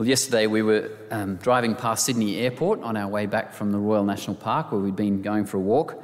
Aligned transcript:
Well, 0.00 0.08
yesterday 0.08 0.46
we 0.46 0.62
were 0.62 0.90
um, 1.10 1.36
driving 1.36 1.74
past 1.74 2.06
Sydney 2.06 2.38
Airport 2.38 2.80
on 2.80 2.96
our 2.96 3.06
way 3.06 3.26
back 3.26 3.52
from 3.52 3.70
the 3.70 3.76
Royal 3.76 4.02
National 4.02 4.34
Park 4.34 4.72
where 4.72 4.80
we'd 4.80 4.96
been 4.96 5.20
going 5.20 5.44
for 5.44 5.58
a 5.58 5.60
walk. 5.60 6.02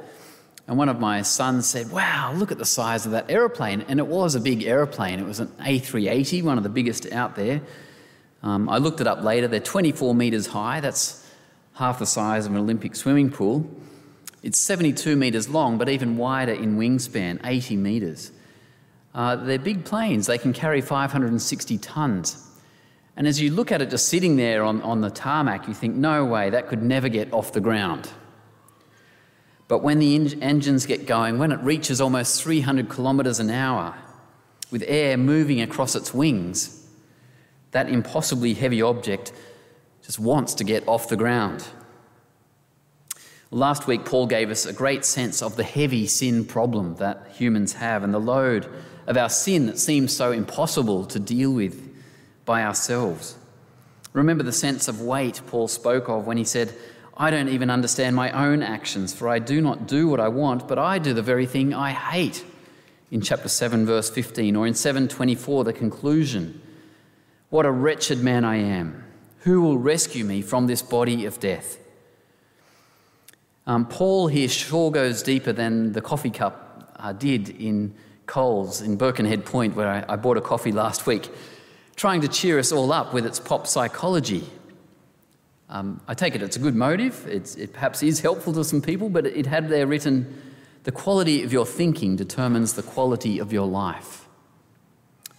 And 0.67 0.77
one 0.77 0.87
of 0.87 0.99
my 0.99 1.23
sons 1.23 1.65
said, 1.65 1.89
Wow, 1.89 2.31
look 2.35 2.51
at 2.51 2.59
the 2.59 2.65
size 2.65 3.07
of 3.07 3.13
that 3.13 3.31
aeroplane. 3.31 3.83
And 3.87 3.99
it 3.99 4.05
was 4.05 4.35
a 4.35 4.39
big 4.39 4.61
aeroplane. 4.61 5.19
It 5.19 5.25
was 5.25 5.39
an 5.39 5.47
A380, 5.61 6.43
one 6.43 6.59
of 6.59 6.63
the 6.63 6.69
biggest 6.69 7.11
out 7.11 7.35
there. 7.35 7.59
Um, 8.43 8.69
I 8.69 8.77
looked 8.77 9.01
it 9.01 9.07
up 9.07 9.23
later. 9.23 9.47
They're 9.47 9.59
24 9.59 10.13
metres 10.13 10.45
high. 10.45 10.79
That's 10.79 11.27
half 11.73 11.97
the 11.97 12.05
size 12.05 12.45
of 12.45 12.51
an 12.51 12.59
Olympic 12.59 12.95
swimming 12.95 13.31
pool. 13.31 13.67
It's 14.43 14.59
72 14.59 15.15
metres 15.15 15.49
long, 15.49 15.79
but 15.79 15.89
even 15.89 16.17
wider 16.17 16.53
in 16.53 16.77
wingspan, 16.77 17.39
80 17.43 17.77
metres. 17.77 18.31
Uh, 19.15 19.37
they're 19.37 19.57
big 19.57 19.85
planes. 19.85 20.27
They 20.27 20.37
can 20.37 20.53
carry 20.53 20.81
560 20.81 21.79
tonnes. 21.79 22.46
And 23.17 23.27
as 23.27 23.41
you 23.41 23.51
look 23.51 23.71
at 23.71 23.81
it 23.81 23.89
just 23.89 24.07
sitting 24.07 24.35
there 24.35 24.63
on, 24.63 24.81
on 24.83 25.01
the 25.01 25.09
tarmac, 25.09 25.67
you 25.67 25.73
think, 25.73 25.95
no 25.95 26.23
way, 26.23 26.51
that 26.51 26.67
could 26.67 26.83
never 26.83 27.09
get 27.09 27.33
off 27.33 27.51
the 27.51 27.59
ground. 27.59 28.07
But 29.67 29.79
when 29.79 29.97
the 29.97 30.15
en- 30.15 30.41
engines 30.43 30.85
get 30.85 31.07
going, 31.07 31.39
when 31.39 31.51
it 31.51 31.59
reaches 31.61 31.99
almost 31.99 32.43
300 32.43 32.89
kilometres 32.89 33.39
an 33.39 33.49
hour, 33.49 33.95
with 34.69 34.83
air 34.87 35.17
moving 35.17 35.61
across 35.61 35.95
its 35.95 36.13
wings, 36.13 36.87
that 37.71 37.89
impossibly 37.89 38.53
heavy 38.53 38.83
object 38.83 39.33
just 40.03 40.19
wants 40.19 40.53
to 40.53 40.63
get 40.63 40.87
off 40.87 41.09
the 41.09 41.17
ground. 41.17 41.67
Last 43.49 43.87
week, 43.87 44.05
Paul 44.05 44.27
gave 44.27 44.51
us 44.51 44.65
a 44.65 44.73
great 44.73 45.05
sense 45.05 45.41
of 45.41 45.55
the 45.55 45.63
heavy 45.63 46.05
sin 46.05 46.45
problem 46.45 46.97
that 46.97 47.27
humans 47.33 47.73
have 47.73 48.03
and 48.03 48.13
the 48.13 48.19
load 48.19 48.69
of 49.07 49.17
our 49.17 49.29
sin 49.29 49.65
that 49.67 49.79
seems 49.79 50.15
so 50.15 50.31
impossible 50.31 51.05
to 51.05 51.19
deal 51.19 51.51
with 51.51 51.86
by 52.47 52.63
ourselves. 52.63 53.35
Remember 54.13 54.43
the 54.43 54.51
sense 54.51 54.87
of 54.87 54.99
weight 54.99 55.41
Paul 55.45 55.67
spoke 55.67 56.09
of 56.09 56.25
when 56.25 56.37
he 56.37 56.43
said, 56.43 56.73
I 57.15 57.29
don't 57.29 57.49
even 57.49 57.69
understand 57.69 58.15
my 58.15 58.31
own 58.31 58.63
actions, 58.63 59.13
for 59.13 59.29
I 59.29 59.37
do 59.37 59.61
not 59.61 59.87
do 59.87 60.07
what 60.07 60.19
I 60.19 60.29
want, 60.29 60.67
but 60.67 60.79
I 60.79 60.97
do 60.97 61.13
the 61.13 61.21
very 61.21 61.45
thing 61.45 61.73
I 61.73 61.91
hate. 61.91 62.43
In 63.11 63.21
chapter 63.21 63.47
7, 63.47 63.85
verse 63.85 64.09
15, 64.09 64.55
or 64.55 64.65
in 64.65 64.73
724, 64.73 65.65
the 65.65 65.73
conclusion 65.73 66.59
What 67.49 67.65
a 67.65 67.71
wretched 67.71 68.23
man 68.23 68.43
I 68.43 68.57
am! 68.57 69.03
Who 69.41 69.61
will 69.61 69.77
rescue 69.77 70.25
me 70.25 70.41
from 70.41 70.67
this 70.67 70.81
body 70.81 71.25
of 71.25 71.39
death? 71.39 71.77
Um, 73.65 73.85
Paul 73.85 74.27
here 74.27 74.49
sure 74.49 74.91
goes 74.91 75.21
deeper 75.21 75.53
than 75.53 75.93
the 75.93 76.01
coffee 76.01 76.29
cup 76.29 76.93
uh, 76.97 77.13
did 77.13 77.49
in 77.49 77.93
Coles 78.25 78.81
in 78.81 78.97
Birkenhead 78.97 79.45
Point, 79.45 79.75
where 79.75 80.05
I, 80.09 80.13
I 80.13 80.15
bought 80.15 80.37
a 80.37 80.41
coffee 80.41 80.71
last 80.71 81.05
week 81.05 81.29
trying 81.97 82.21
to 82.21 82.27
cheer 82.29 82.57
us 82.57 82.71
all 82.71 82.93
up 82.93 83.13
with 83.13 83.25
its 83.25 83.39
pop 83.39 83.67
psychology. 83.67 84.47
Um, 85.67 85.99
I 86.07 86.13
take 86.13 86.35
it 86.35 86.41
it's 86.41 86.55
a 86.55 86.59
good 86.59 86.75
motive. 86.75 87.27
It's, 87.27 87.55
it 87.55 87.73
perhaps 87.73 88.01
is 88.01 88.21
helpful 88.21 88.53
to 88.53 88.63
some 88.63 88.81
people, 88.81 89.09
but 89.09 89.25
it 89.25 89.45
had 89.45 89.67
there 89.67 89.85
written 89.85 90.41
the 90.83 90.91
quality 90.93 91.43
of 91.43 91.51
your 91.51 91.65
thinking 91.65 92.15
determines 92.15 92.73
the 92.73 92.83
quality 92.83 93.39
of 93.39 93.51
your 93.51 93.67
life. 93.67 94.25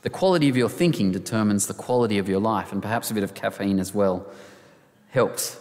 The 0.03 0.11
quality 0.11 0.51
of 0.51 0.59
your 0.59 0.69
thinking 0.69 1.11
determines 1.11 1.67
the 1.67 1.75
quality 1.75 2.19
of 2.19 2.29
your 2.29 2.41
life, 2.41 2.71
and 2.71 2.83
perhaps 2.83 3.11
a 3.11 3.15
bit 3.15 3.23
of 3.23 3.33
caffeine 3.33 3.81
as 3.81 3.95
well 3.95 4.27
helps. 5.11 5.59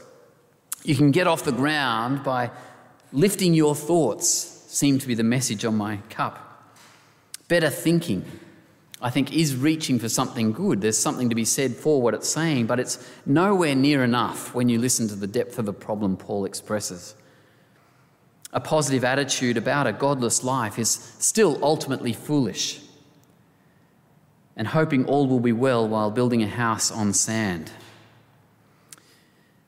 You 0.84 0.95
can 0.95 1.12
get 1.12 1.25
off 1.25 1.44
the 1.44 1.53
ground 1.53 2.23
by 2.23 2.52
lifting 3.14 3.53
your 3.53 3.75
thoughts, 3.75 4.28
seem 4.68 5.00
to 5.00 5.08
be 5.08 5.16
the 5.16 5.23
message 5.23 5.64
on 5.64 5.75
my 5.75 5.98
cup. 6.09 6.73
Better 7.48 7.70
thinking, 7.70 8.25
I 9.00 9.12
think, 9.12 9.31
is 9.31 9.56
reaching 9.56 10.00
for 10.00 10.09
something 10.09 10.52
good. 10.52 10.81
There's 10.81 10.98
something 10.98 11.30
to 11.30 11.36
be 11.36 11.45
said 11.45 11.76
for 11.76 12.02
what 12.02 12.16
it's 12.16 12.28
saying, 12.28 12.66
but 12.66 12.80
it's 12.80 13.08
nowhere 13.28 13.76
near 13.76 14.03
enough 14.03 14.56
when 14.56 14.70
you 14.70 14.80
listen 14.80 15.08
to 15.09 15.16
the 15.16 15.28
depth 15.28 15.59
of 15.59 15.66
the 15.66 15.73
problem 15.73 16.17
Paul 16.17 16.45
expresses. 16.45 17.16
A 18.53 18.59
positive 18.59 19.03
attitude 19.03 19.56
about 19.56 19.85
a 19.85 19.94
godless 19.94 20.44
life 20.44 20.80
is 20.80 20.90
still 21.19 21.59
ultimately 21.63 22.12
foolish, 22.12 22.80
and 24.56 24.68
hoping 24.68 25.06
all 25.06 25.28
will 25.28 25.41
be 25.41 25.53
well 25.53 25.88
while 25.88 26.09
building 26.09 26.41
a 26.41 26.47
house 26.47 26.90
on 26.90 27.14
sand. 27.14 27.72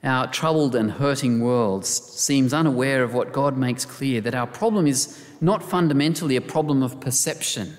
Our 0.03 0.25
troubled 0.31 0.75
and 0.75 0.93
hurting 0.93 1.41
world 1.41 1.85
seems 1.85 2.51
unaware 2.51 3.03
of 3.03 3.13
what 3.13 3.33
God 3.33 3.57
makes 3.57 3.85
clear 3.85 4.21
that 4.21 4.33
our 4.33 4.47
problem 4.47 4.87
is 4.87 5.23
not 5.39 5.61
fundamentally 5.61 6.35
a 6.35 6.41
problem 6.41 6.81
of 6.81 6.99
perception 6.99 7.77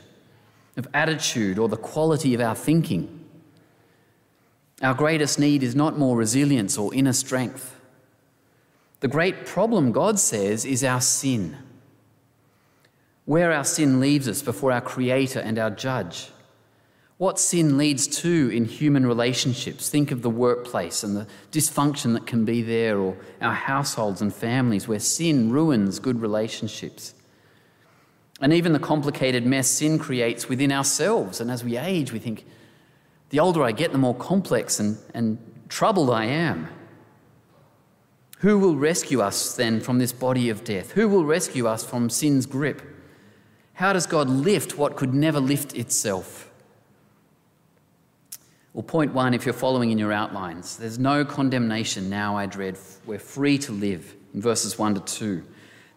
of 0.80 0.88
attitude 0.92 1.58
or 1.58 1.68
the 1.68 1.76
quality 1.76 2.34
of 2.34 2.40
our 2.40 2.56
thinking. 2.56 3.24
Our 4.82 4.94
greatest 4.94 5.38
need 5.38 5.62
is 5.62 5.76
not 5.76 5.98
more 5.98 6.16
resilience 6.16 6.76
or 6.76 6.92
inner 6.92 7.12
strength. 7.12 7.78
The 9.00 9.08
great 9.08 9.46
problem, 9.46 9.92
God 9.92 10.18
says, 10.18 10.64
is 10.64 10.82
our 10.82 11.00
sin. 11.00 11.56
Where 13.26 13.52
our 13.52 13.64
sin 13.64 14.00
leaves 14.00 14.26
us 14.26 14.42
before 14.42 14.72
our 14.72 14.80
Creator 14.80 15.38
and 15.40 15.58
our 15.58 15.70
Judge. 15.70 16.30
What 17.18 17.38
sin 17.38 17.76
leads 17.76 18.06
to 18.22 18.48
in 18.48 18.64
human 18.64 19.04
relationships. 19.06 19.90
Think 19.90 20.10
of 20.10 20.22
the 20.22 20.30
workplace 20.30 21.02
and 21.02 21.14
the 21.14 21.26
dysfunction 21.52 22.14
that 22.14 22.26
can 22.26 22.46
be 22.46 22.62
there, 22.62 22.98
or 22.98 23.18
our 23.42 23.54
households 23.54 24.22
and 24.22 24.34
families 24.34 24.88
where 24.88 24.98
sin 24.98 25.52
ruins 25.52 25.98
good 25.98 26.22
relationships 26.22 27.14
and 28.40 28.52
even 28.52 28.72
the 28.72 28.78
complicated 28.78 29.44
mess 29.44 29.68
sin 29.68 29.98
creates 29.98 30.48
within 30.48 30.72
ourselves. 30.72 31.40
And 31.40 31.50
as 31.50 31.62
we 31.62 31.76
age, 31.76 32.12
we 32.12 32.18
think, 32.18 32.46
the 33.28 33.40
older 33.40 33.62
I 33.62 33.72
get, 33.72 33.92
the 33.92 33.98
more 33.98 34.14
complex 34.14 34.80
and, 34.80 34.98
and 35.14 35.38
troubled 35.68 36.10
I 36.10 36.24
am. 36.24 36.68
Who 38.38 38.58
will 38.58 38.76
rescue 38.76 39.20
us 39.20 39.54
then 39.54 39.80
from 39.80 39.98
this 39.98 40.12
body 40.12 40.48
of 40.48 40.64
death? 40.64 40.92
Who 40.92 41.08
will 41.08 41.24
rescue 41.24 41.66
us 41.66 41.84
from 41.84 42.08
sin's 42.08 42.46
grip? 42.46 42.82
How 43.74 43.92
does 43.92 44.06
God 44.06 44.28
lift 44.28 44.78
what 44.78 44.96
could 44.96 45.14
never 45.14 45.38
lift 45.38 45.74
itself? 45.74 46.50
Well, 48.72 48.82
point 48.82 49.12
one, 49.12 49.34
if 49.34 49.44
you're 49.44 49.52
following 49.52 49.90
in 49.90 49.98
your 49.98 50.12
outlines, 50.12 50.76
there's 50.76 50.98
no 50.98 51.24
condemnation 51.24 52.08
now, 52.08 52.36
I 52.36 52.46
dread. 52.46 52.78
We're 53.04 53.18
free 53.18 53.58
to 53.58 53.72
live, 53.72 54.14
in 54.32 54.40
verses 54.40 54.78
1 54.78 54.94
to 54.94 55.00
2. 55.00 55.44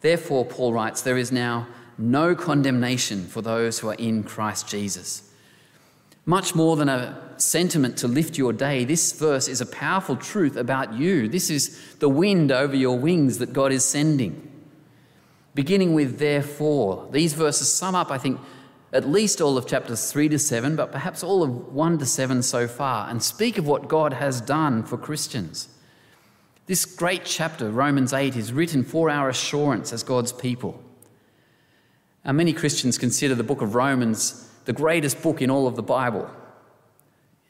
Therefore, 0.01 0.43
Paul 0.43 0.73
writes, 0.73 1.01
there 1.01 1.17
is 1.17 1.31
now 1.31 1.67
no 1.97 2.35
condemnation 2.35 3.25
for 3.27 3.41
those 3.41 3.79
who 3.79 3.89
are 3.89 3.95
in 3.95 4.23
Christ 4.23 4.67
Jesus. 4.67 5.29
Much 6.25 6.55
more 6.55 6.75
than 6.77 6.87
a 6.87 7.21
sentiment 7.37 7.97
to 7.97 8.07
lift 8.07 8.37
your 8.37 8.53
day, 8.53 8.85
this 8.85 9.11
verse 9.11 9.47
is 9.47 9.59
a 9.59 9.65
powerful 9.65 10.15
truth 10.15 10.55
about 10.55 10.93
you. 10.93 11.27
This 11.27 11.49
is 11.49 11.95
the 11.99 12.07
wind 12.07 12.51
over 12.51 12.75
your 12.75 12.97
wings 12.97 13.39
that 13.39 13.51
God 13.51 13.71
is 13.71 13.83
sending. 13.83 14.49
Beginning 15.53 15.93
with 15.93 16.19
therefore, 16.19 17.09
these 17.11 17.33
verses 17.33 17.71
sum 17.71 17.93
up, 17.93 18.09
I 18.09 18.17
think, 18.17 18.39
at 18.93 19.09
least 19.09 19.41
all 19.41 19.57
of 19.57 19.67
chapters 19.67 20.11
3 20.11 20.29
to 20.29 20.39
7, 20.39 20.75
but 20.75 20.91
perhaps 20.91 21.23
all 21.23 21.43
of 21.43 21.73
1 21.73 21.97
to 21.97 22.05
7 22.05 22.41
so 22.43 22.67
far, 22.67 23.09
and 23.09 23.21
speak 23.21 23.57
of 23.57 23.67
what 23.67 23.87
God 23.87 24.13
has 24.13 24.39
done 24.39 24.83
for 24.83 24.97
Christians. 24.97 25.67
This 26.67 26.85
great 26.85 27.25
chapter, 27.25 27.69
Romans 27.69 28.13
8, 28.13 28.35
is 28.37 28.53
written 28.53 28.83
for 28.83 29.09
our 29.09 29.29
assurance 29.29 29.91
as 29.91 30.03
God's 30.03 30.31
people. 30.31 30.82
Many 32.25 32.53
Christians 32.53 32.97
consider 32.97 33.35
the 33.35 33.43
book 33.43 33.61
of 33.61 33.75
Romans 33.75 34.49
the 34.65 34.73
greatest 34.73 35.21
book 35.21 35.41
in 35.41 35.49
all 35.49 35.67
of 35.67 35.75
the 35.75 35.83
Bible, 35.83 36.29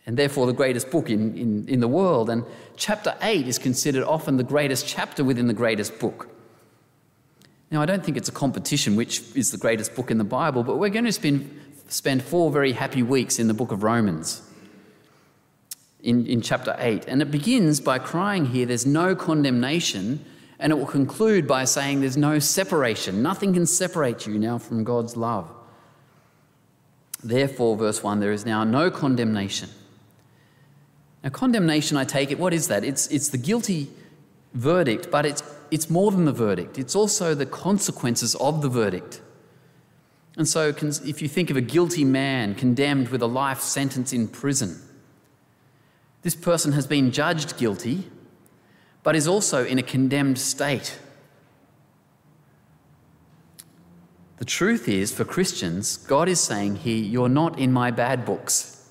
and 0.05 0.17
therefore 0.17 0.47
the 0.47 0.53
greatest 0.53 0.89
book 0.89 1.09
in, 1.09 1.37
in, 1.37 1.67
in 1.69 1.79
the 1.79 1.87
world. 1.87 2.29
And 2.29 2.43
chapter 2.75 3.15
8 3.21 3.47
is 3.47 3.59
considered 3.59 4.03
often 4.03 4.37
the 4.37 4.43
greatest 4.43 4.87
chapter 4.87 5.23
within 5.23 5.47
the 5.47 5.53
greatest 5.53 5.99
book. 5.99 6.29
Now, 7.71 7.81
I 7.81 7.85
don't 7.85 8.03
think 8.03 8.17
it's 8.17 8.29
a 8.29 8.33
competition 8.33 8.95
which 8.95 9.21
is 9.35 9.51
the 9.51 9.57
greatest 9.57 9.95
book 9.95 10.11
in 10.11 10.17
the 10.17 10.23
Bible, 10.23 10.63
but 10.63 10.77
we're 10.77 10.89
going 10.89 11.05
to 11.05 11.11
spend, 11.11 11.59
spend 11.87 12.23
four 12.23 12.51
very 12.51 12.71
happy 12.71 13.03
weeks 13.03 13.39
in 13.39 13.47
the 13.47 13.53
book 13.53 13.71
of 13.71 13.83
Romans 13.83 14.41
in, 16.01 16.25
in 16.27 16.41
chapter 16.41 16.75
8. 16.77 17.05
And 17.07 17.21
it 17.21 17.31
begins 17.31 17.79
by 17.79 17.97
crying 17.97 18.47
here 18.47 18.65
there's 18.65 18.85
no 18.85 19.15
condemnation 19.15 20.23
and 20.59 20.71
it 20.71 20.75
will 20.75 20.85
conclude 20.85 21.47
by 21.47 21.65
saying 21.65 22.01
there's 22.01 22.17
no 22.17 22.39
separation. 22.39 23.21
Nothing 23.21 23.53
can 23.53 23.65
separate 23.65 24.27
you 24.27 24.37
now 24.37 24.57
from 24.57 24.83
God's 24.83 25.17
love. 25.17 25.49
Therefore, 27.23 27.77
verse 27.77 28.03
1, 28.03 28.19
there 28.19 28.31
is 28.31 28.45
now 28.45 28.63
no 28.63 28.91
condemnation. 28.91 29.69
Now, 31.23 31.29
condemnation, 31.29 31.95
I 31.95 32.03
take 32.03 32.31
it, 32.31 32.39
what 32.39 32.53
is 32.53 32.67
that? 32.67 32.83
It's, 32.83 33.07
it's 33.07 33.29
the 33.29 33.37
guilty 33.37 33.89
verdict, 34.53 35.09
but 35.09 35.25
it's, 35.25 35.41
it's 35.71 35.89
more 35.89 36.11
than 36.11 36.25
the 36.25 36.33
verdict, 36.33 36.77
it's 36.77 36.95
also 36.95 37.33
the 37.33 37.45
consequences 37.45 38.35
of 38.35 38.61
the 38.61 38.69
verdict. 38.69 39.21
And 40.35 40.47
so, 40.47 40.69
if 40.69 41.21
you 41.21 41.27
think 41.27 41.51
of 41.51 41.57
a 41.57 41.61
guilty 41.61 42.03
man 42.03 42.55
condemned 42.55 43.09
with 43.09 43.21
a 43.21 43.27
life 43.27 43.61
sentence 43.61 44.11
in 44.11 44.27
prison, 44.27 44.81
this 46.23 46.35
person 46.35 46.71
has 46.71 46.87
been 46.87 47.11
judged 47.11 47.57
guilty 47.57 48.09
but 49.03 49.15
is 49.15 49.27
also 49.27 49.65
in 49.65 49.77
a 49.77 49.83
condemned 49.83 50.39
state. 50.39 50.97
The 54.37 54.45
truth 54.45 54.89
is, 54.89 55.13
for 55.13 55.23
Christians, 55.23 55.97
God 55.97 56.27
is 56.27 56.39
saying 56.39 56.77
here, 56.77 57.03
You're 57.03 57.29
not 57.29 57.59
in 57.59 57.71
my 57.71 57.91
bad 57.91 58.25
books. 58.25 58.89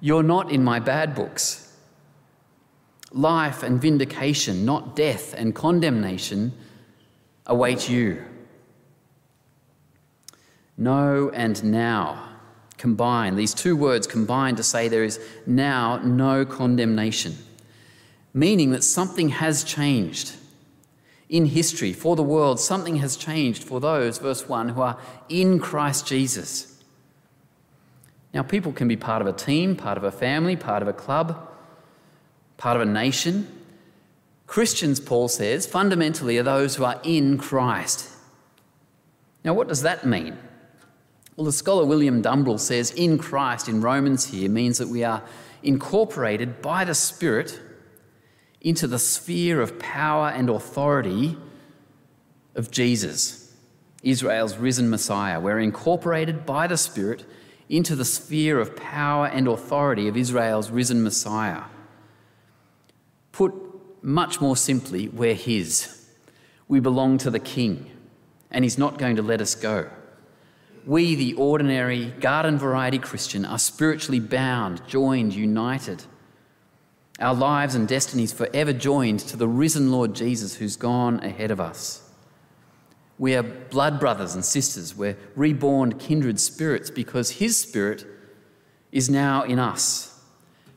You're 0.00 0.22
not 0.22 0.50
in 0.50 0.62
my 0.62 0.78
bad 0.78 1.14
books. 1.14 1.74
Life 3.12 3.62
and 3.62 3.80
vindication, 3.80 4.64
not 4.64 4.94
death 4.94 5.32
and 5.34 5.54
condemnation, 5.54 6.52
await 7.46 7.88
you. 7.88 8.24
No 10.76 11.30
and 11.30 11.64
now 11.64 12.28
combine, 12.76 13.36
these 13.36 13.54
two 13.54 13.74
words 13.74 14.06
combine 14.06 14.56
to 14.56 14.62
say 14.62 14.88
there 14.88 15.04
is 15.04 15.18
now 15.46 15.96
no 15.98 16.44
condemnation, 16.44 17.36
meaning 18.36 18.70
that 18.70 18.84
something 18.84 19.30
has 19.30 19.64
changed. 19.64 20.36
In 21.30 21.46
history, 21.46 21.94
for 21.94 22.14
the 22.14 22.22
world, 22.22 22.60
something 22.60 22.96
has 22.96 23.16
changed 23.16 23.64
for 23.64 23.80
those, 23.80 24.18
verse 24.18 24.46
1, 24.46 24.68
who 24.68 24.82
are 24.82 24.98
in 25.30 25.58
Christ 25.58 26.06
Jesus. 26.06 26.84
Now, 28.34 28.42
people 28.42 28.72
can 28.72 28.88
be 28.88 28.96
part 28.96 29.22
of 29.22 29.26
a 29.26 29.32
team, 29.32 29.74
part 29.74 29.96
of 29.96 30.04
a 30.04 30.12
family, 30.12 30.54
part 30.54 30.82
of 30.82 30.88
a 30.88 30.92
club, 30.92 31.48
part 32.58 32.76
of 32.76 32.82
a 32.82 32.92
nation. 32.92 33.48
Christians, 34.46 35.00
Paul 35.00 35.28
says, 35.28 35.66
fundamentally 35.66 36.36
are 36.36 36.42
those 36.42 36.76
who 36.76 36.84
are 36.84 37.00
in 37.02 37.38
Christ. 37.38 38.10
Now, 39.44 39.54
what 39.54 39.66
does 39.66 39.80
that 39.80 40.04
mean? 40.04 40.36
Well, 41.36 41.46
the 41.46 41.52
scholar 41.52 41.86
William 41.86 42.22
Dumbrell 42.22 42.60
says 42.60 42.90
in 42.90 43.16
Christ 43.16 43.66
in 43.66 43.80
Romans 43.80 44.26
here 44.26 44.50
means 44.50 44.76
that 44.76 44.88
we 44.88 45.04
are 45.04 45.22
incorporated 45.62 46.60
by 46.60 46.84
the 46.84 46.94
Spirit 46.94 47.60
into 48.66 48.86
the 48.88 48.98
sphere 48.98 49.60
of 49.60 49.78
power 49.78 50.28
and 50.28 50.50
authority 50.50 51.38
of 52.56 52.70
Jesus, 52.70 53.54
Israel's 54.02 54.56
risen 54.56 54.90
Messiah. 54.90 55.38
We're 55.38 55.60
incorporated 55.60 56.44
by 56.44 56.66
the 56.66 56.76
Spirit 56.76 57.24
into 57.68 57.94
the 57.94 58.04
sphere 58.04 58.58
of 58.58 58.74
power 58.74 59.26
and 59.26 59.46
authority 59.46 60.08
of 60.08 60.16
Israel's 60.16 60.70
risen 60.70 61.02
Messiah. 61.04 61.62
Put 63.30 63.54
much 64.02 64.40
more 64.40 64.56
simply, 64.56 65.08
we're 65.08 65.34
His. 65.34 66.04
We 66.66 66.80
belong 66.80 67.18
to 67.18 67.30
the 67.30 67.38
King, 67.38 67.88
and 68.50 68.64
He's 68.64 68.78
not 68.78 68.98
going 68.98 69.14
to 69.14 69.22
let 69.22 69.40
us 69.40 69.54
go 69.54 69.88
we, 70.86 71.16
the 71.16 71.34
ordinary 71.34 72.06
garden 72.20 72.56
variety 72.58 72.98
Christian, 72.98 73.44
are 73.44 73.58
spiritually 73.58 74.20
bound, 74.20 74.86
joined, 74.86 75.34
united. 75.34 76.04
Our 77.18 77.34
lives 77.34 77.74
and 77.74 77.88
destinies 77.88 78.32
forever 78.32 78.72
joined 78.72 79.20
to 79.20 79.36
the 79.36 79.48
risen 79.48 79.90
Lord 79.90 80.14
Jesus 80.14 80.56
who's 80.56 80.76
gone 80.76 81.22
ahead 81.24 81.50
of 81.50 81.60
us. 81.60 82.02
We 83.18 83.34
are 83.34 83.42
blood 83.42 83.98
brothers 83.98 84.34
and 84.34 84.44
sisters. 84.44 84.94
We're 84.94 85.16
reborn 85.34 85.98
kindred 85.98 86.38
spirits 86.38 86.90
because 86.90 87.30
his 87.30 87.56
spirit 87.56 88.04
is 88.92 89.08
now 89.08 89.42
in 89.44 89.58
us. 89.58 90.12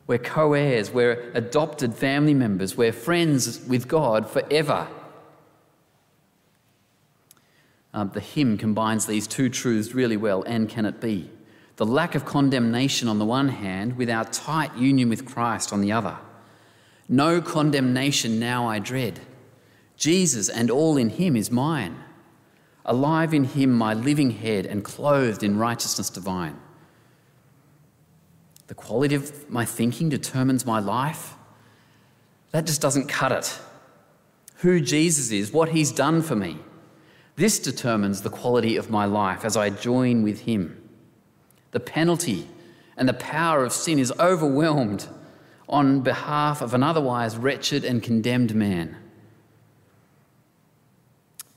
We're 0.06 0.18
co 0.18 0.54
heirs, 0.54 0.90
we're 0.90 1.30
adopted 1.34 1.94
family 1.94 2.34
members, 2.34 2.76
we're 2.76 2.92
friends 2.92 3.64
with 3.66 3.86
God 3.86 4.28
forever. 4.28 4.88
Um, 7.94 8.10
the 8.12 8.20
hymn 8.20 8.58
combines 8.58 9.06
these 9.06 9.26
two 9.26 9.48
truths 9.48 9.94
really 9.94 10.16
well, 10.16 10.42
and 10.42 10.68
can 10.68 10.84
it 10.84 11.00
be? 11.00 11.30
The 11.76 11.86
lack 11.86 12.14
of 12.14 12.24
condemnation 12.24 13.08
on 13.08 13.18
the 13.18 13.24
one 13.24 13.48
hand, 13.48 13.96
with 13.96 14.10
our 14.10 14.24
tight 14.24 14.76
union 14.76 15.08
with 15.08 15.24
Christ 15.24 15.72
on 15.72 15.80
the 15.80 15.92
other. 15.92 16.16
No 17.10 17.42
condemnation 17.42 18.40
now 18.40 18.66
I 18.66 18.78
dread. 18.78 19.20
Jesus 19.98 20.48
and 20.48 20.70
all 20.70 20.96
in 20.96 21.10
him 21.10 21.36
is 21.36 21.50
mine. 21.50 22.02
Alive 22.86 23.34
in 23.34 23.44
him, 23.44 23.72
my 23.74 23.92
living 23.92 24.30
head, 24.30 24.64
and 24.64 24.82
clothed 24.82 25.42
in 25.42 25.58
righteousness 25.58 26.08
divine. 26.08 26.58
The 28.68 28.74
quality 28.74 29.14
of 29.14 29.50
my 29.50 29.66
thinking 29.66 30.08
determines 30.08 30.64
my 30.64 30.78
life. 30.78 31.34
That 32.52 32.64
just 32.64 32.80
doesn't 32.80 33.08
cut 33.08 33.32
it. 33.32 33.58
Who 34.60 34.80
Jesus 34.80 35.30
is, 35.30 35.52
what 35.52 35.68
he's 35.68 35.92
done 35.92 36.22
for 36.22 36.36
me 36.36 36.58
this 37.40 37.58
determines 37.58 38.20
the 38.20 38.28
quality 38.28 38.76
of 38.76 38.90
my 38.90 39.06
life 39.06 39.46
as 39.46 39.56
I 39.56 39.70
join 39.70 40.22
with 40.22 40.40
Him. 40.40 40.76
The 41.70 41.80
penalty 41.80 42.46
and 42.98 43.08
the 43.08 43.14
power 43.14 43.64
of 43.64 43.72
sin 43.72 43.98
is 43.98 44.12
overwhelmed 44.20 45.08
on 45.70 46.00
behalf 46.00 46.60
of 46.60 46.74
an 46.74 46.82
otherwise 46.82 47.36
wretched 47.36 47.84
and 47.84 48.02
condemned 48.02 48.54
man. 48.54 48.96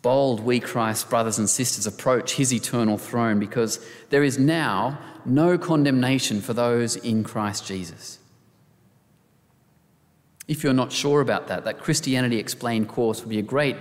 Bold, 0.04 0.42
we 0.42 0.60
Christ 0.60 1.10
brothers 1.10 1.40
and 1.40 1.50
sisters 1.50 1.88
approach 1.88 2.34
his 2.34 2.54
eternal 2.54 2.98
throne 2.98 3.40
because 3.40 3.84
there 4.10 4.24
is 4.24 4.38
now 4.38 5.00
no 5.26 5.58
condemnation 5.58 6.42
for 6.42 6.54
those 6.54 6.96
in 6.98 7.24
Christ 7.24 7.66
Jesus. 7.66 8.20
If 10.48 10.64
you're 10.64 10.74
not 10.74 10.92
sure 10.92 11.22
about 11.22 11.48
that, 11.48 11.64
that 11.64 11.80
Christianity 11.80 12.38
Explained 12.38 12.90
course 12.90 13.22
would 13.22 13.30
be 13.30 13.40
a 13.40 13.44
great 13.44 13.78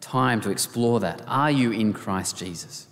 time 0.00 0.40
to 0.42 0.50
explore 0.50 1.00
that. 1.00 1.22
Are 1.26 1.50
you 1.50 1.72
in 1.72 1.92
Christ 1.92 2.36
Jesus? 2.36 2.87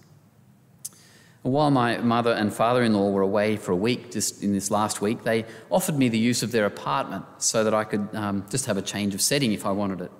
While 1.46 1.70
my 1.70 1.98
mother 1.98 2.32
and 2.32 2.52
father 2.52 2.82
in 2.82 2.92
law 2.92 3.08
were 3.10 3.22
away 3.22 3.56
for 3.56 3.70
a 3.70 3.76
week, 3.76 4.10
just 4.10 4.42
in 4.42 4.52
this 4.52 4.68
last 4.68 5.00
week, 5.00 5.22
they 5.22 5.44
offered 5.70 5.96
me 5.96 6.08
the 6.08 6.18
use 6.18 6.42
of 6.42 6.50
their 6.50 6.66
apartment 6.66 7.24
so 7.38 7.62
that 7.62 7.72
I 7.72 7.84
could 7.84 8.08
um, 8.14 8.44
just 8.50 8.66
have 8.66 8.76
a 8.76 8.82
change 8.82 9.14
of 9.14 9.20
setting 9.20 9.52
if 9.52 9.64
I 9.64 9.70
wanted 9.70 10.00
it. 10.00 10.10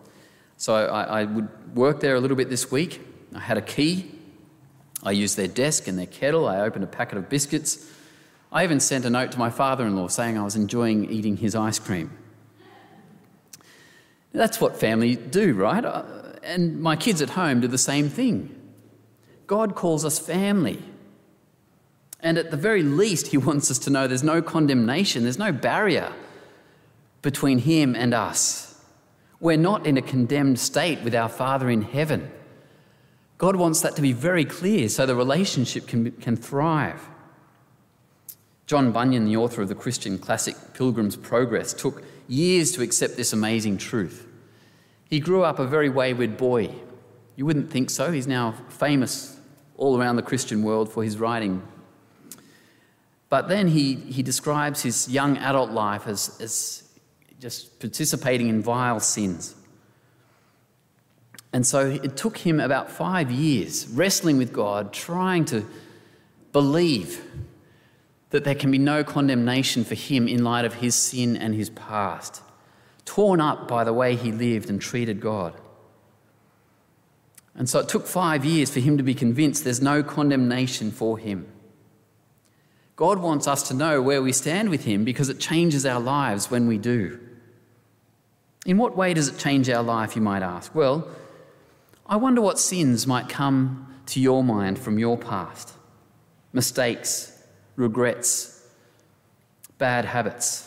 So 0.56 0.72
I, 0.72 1.22
I 1.22 1.24
would 1.24 1.48
work 1.74 1.98
there 1.98 2.14
a 2.14 2.20
little 2.20 2.36
bit 2.36 2.48
this 2.48 2.70
week. 2.70 3.00
I 3.34 3.40
had 3.40 3.58
a 3.58 3.60
key. 3.60 4.08
I 5.02 5.10
used 5.10 5.36
their 5.36 5.48
desk 5.48 5.88
and 5.88 5.98
their 5.98 6.06
kettle. 6.06 6.46
I 6.46 6.60
opened 6.60 6.84
a 6.84 6.86
packet 6.86 7.18
of 7.18 7.28
biscuits. 7.28 7.90
I 8.52 8.62
even 8.62 8.78
sent 8.78 9.04
a 9.04 9.10
note 9.10 9.32
to 9.32 9.38
my 9.40 9.50
father 9.50 9.84
in 9.84 9.96
law 9.96 10.06
saying 10.06 10.38
I 10.38 10.44
was 10.44 10.54
enjoying 10.54 11.10
eating 11.10 11.38
his 11.38 11.56
ice 11.56 11.80
cream. 11.80 12.16
That's 14.32 14.60
what 14.60 14.76
family 14.76 15.16
do, 15.16 15.54
right? 15.54 15.84
and 16.44 16.80
my 16.80 16.94
kids 16.94 17.20
at 17.20 17.30
home 17.30 17.60
do 17.60 17.66
the 17.66 17.78
same 17.78 18.08
thing. 18.08 18.54
God 19.48 19.74
calls 19.74 20.04
us 20.04 20.20
family. 20.20 20.80
And 22.26 22.38
at 22.38 22.50
the 22.50 22.56
very 22.56 22.82
least, 22.82 23.28
He 23.28 23.38
wants 23.38 23.70
us 23.70 23.78
to 23.78 23.90
know 23.90 24.08
there's 24.08 24.24
no 24.24 24.42
condemnation, 24.42 25.22
there's 25.22 25.38
no 25.38 25.52
barrier 25.52 26.12
between 27.22 27.58
Him 27.58 27.94
and 27.94 28.12
us. 28.12 28.82
We're 29.38 29.56
not 29.56 29.86
in 29.86 29.96
a 29.96 30.02
condemned 30.02 30.58
state 30.58 31.02
with 31.02 31.14
our 31.14 31.28
Father 31.28 31.70
in 31.70 31.82
heaven. 31.82 32.32
God 33.38 33.54
wants 33.54 33.80
that 33.82 33.94
to 33.94 34.02
be 34.02 34.12
very 34.12 34.44
clear 34.44 34.88
so 34.88 35.06
the 35.06 35.14
relationship 35.14 35.86
can, 35.86 36.10
can 36.10 36.34
thrive. 36.34 37.08
John 38.66 38.90
Bunyan, 38.90 39.26
the 39.26 39.36
author 39.36 39.62
of 39.62 39.68
the 39.68 39.76
Christian 39.76 40.18
classic 40.18 40.56
Pilgrim's 40.74 41.16
Progress, 41.16 41.72
took 41.72 42.02
years 42.26 42.72
to 42.72 42.82
accept 42.82 43.16
this 43.16 43.32
amazing 43.32 43.78
truth. 43.78 44.26
He 45.08 45.20
grew 45.20 45.44
up 45.44 45.60
a 45.60 45.66
very 45.66 45.90
wayward 45.90 46.36
boy. 46.36 46.74
You 47.36 47.46
wouldn't 47.46 47.70
think 47.70 47.88
so. 47.88 48.10
He's 48.10 48.26
now 48.26 48.56
famous 48.68 49.38
all 49.76 49.96
around 49.96 50.16
the 50.16 50.22
Christian 50.22 50.64
world 50.64 50.92
for 50.92 51.04
his 51.04 51.18
writing. 51.18 51.62
But 53.28 53.48
then 53.48 53.68
he, 53.68 53.94
he 53.94 54.22
describes 54.22 54.82
his 54.82 55.08
young 55.08 55.36
adult 55.38 55.70
life 55.70 56.06
as, 56.06 56.38
as 56.40 56.88
just 57.40 57.80
participating 57.80 58.48
in 58.48 58.62
vile 58.62 59.00
sins. 59.00 59.54
And 61.52 61.66
so 61.66 61.86
it 61.86 62.16
took 62.16 62.36
him 62.36 62.60
about 62.60 62.90
five 62.90 63.30
years 63.30 63.88
wrestling 63.88 64.38
with 64.38 64.52
God, 64.52 64.92
trying 64.92 65.44
to 65.46 65.64
believe 66.52 67.22
that 68.30 68.44
there 68.44 68.54
can 68.54 68.70
be 68.70 68.78
no 68.78 69.02
condemnation 69.02 69.84
for 69.84 69.94
him 69.94 70.28
in 70.28 70.44
light 70.44 70.64
of 70.64 70.74
his 70.74 70.94
sin 70.94 71.36
and 71.36 71.54
his 71.54 71.70
past 71.70 72.42
torn 73.06 73.40
up 73.40 73.66
by 73.66 73.84
the 73.84 73.94
way 73.94 74.16
he 74.16 74.32
lived 74.32 74.68
and 74.68 74.82
treated 74.82 75.20
God. 75.20 75.54
And 77.54 77.66
so 77.66 77.78
it 77.78 77.88
took 77.88 78.06
five 78.06 78.44
years 78.44 78.68
for 78.68 78.80
him 78.80 78.98
to 78.98 79.02
be 79.02 79.14
convinced 79.14 79.64
there's 79.64 79.80
no 79.80 80.02
condemnation 80.02 80.90
for 80.90 81.16
him. 81.16 81.50
God 82.96 83.18
wants 83.18 83.46
us 83.46 83.68
to 83.68 83.74
know 83.74 84.00
where 84.00 84.22
we 84.22 84.32
stand 84.32 84.70
with 84.70 84.84
him 84.84 85.04
because 85.04 85.28
it 85.28 85.38
changes 85.38 85.84
our 85.84 86.00
lives 86.00 86.50
when 86.50 86.66
we 86.66 86.78
do. 86.78 87.20
In 88.64 88.78
what 88.78 88.96
way 88.96 89.14
does 89.14 89.28
it 89.28 89.38
change 89.38 89.68
our 89.68 89.82
life, 89.82 90.16
you 90.16 90.22
might 90.22 90.42
ask? 90.42 90.74
Well, 90.74 91.06
I 92.06 92.16
wonder 92.16 92.40
what 92.40 92.58
sins 92.58 93.06
might 93.06 93.28
come 93.28 93.94
to 94.06 94.20
your 94.20 94.42
mind 94.42 94.78
from 94.78 94.98
your 94.98 95.16
past 95.18 95.72
mistakes, 96.52 97.42
regrets, 97.76 98.66
bad 99.76 100.06
habits 100.06 100.66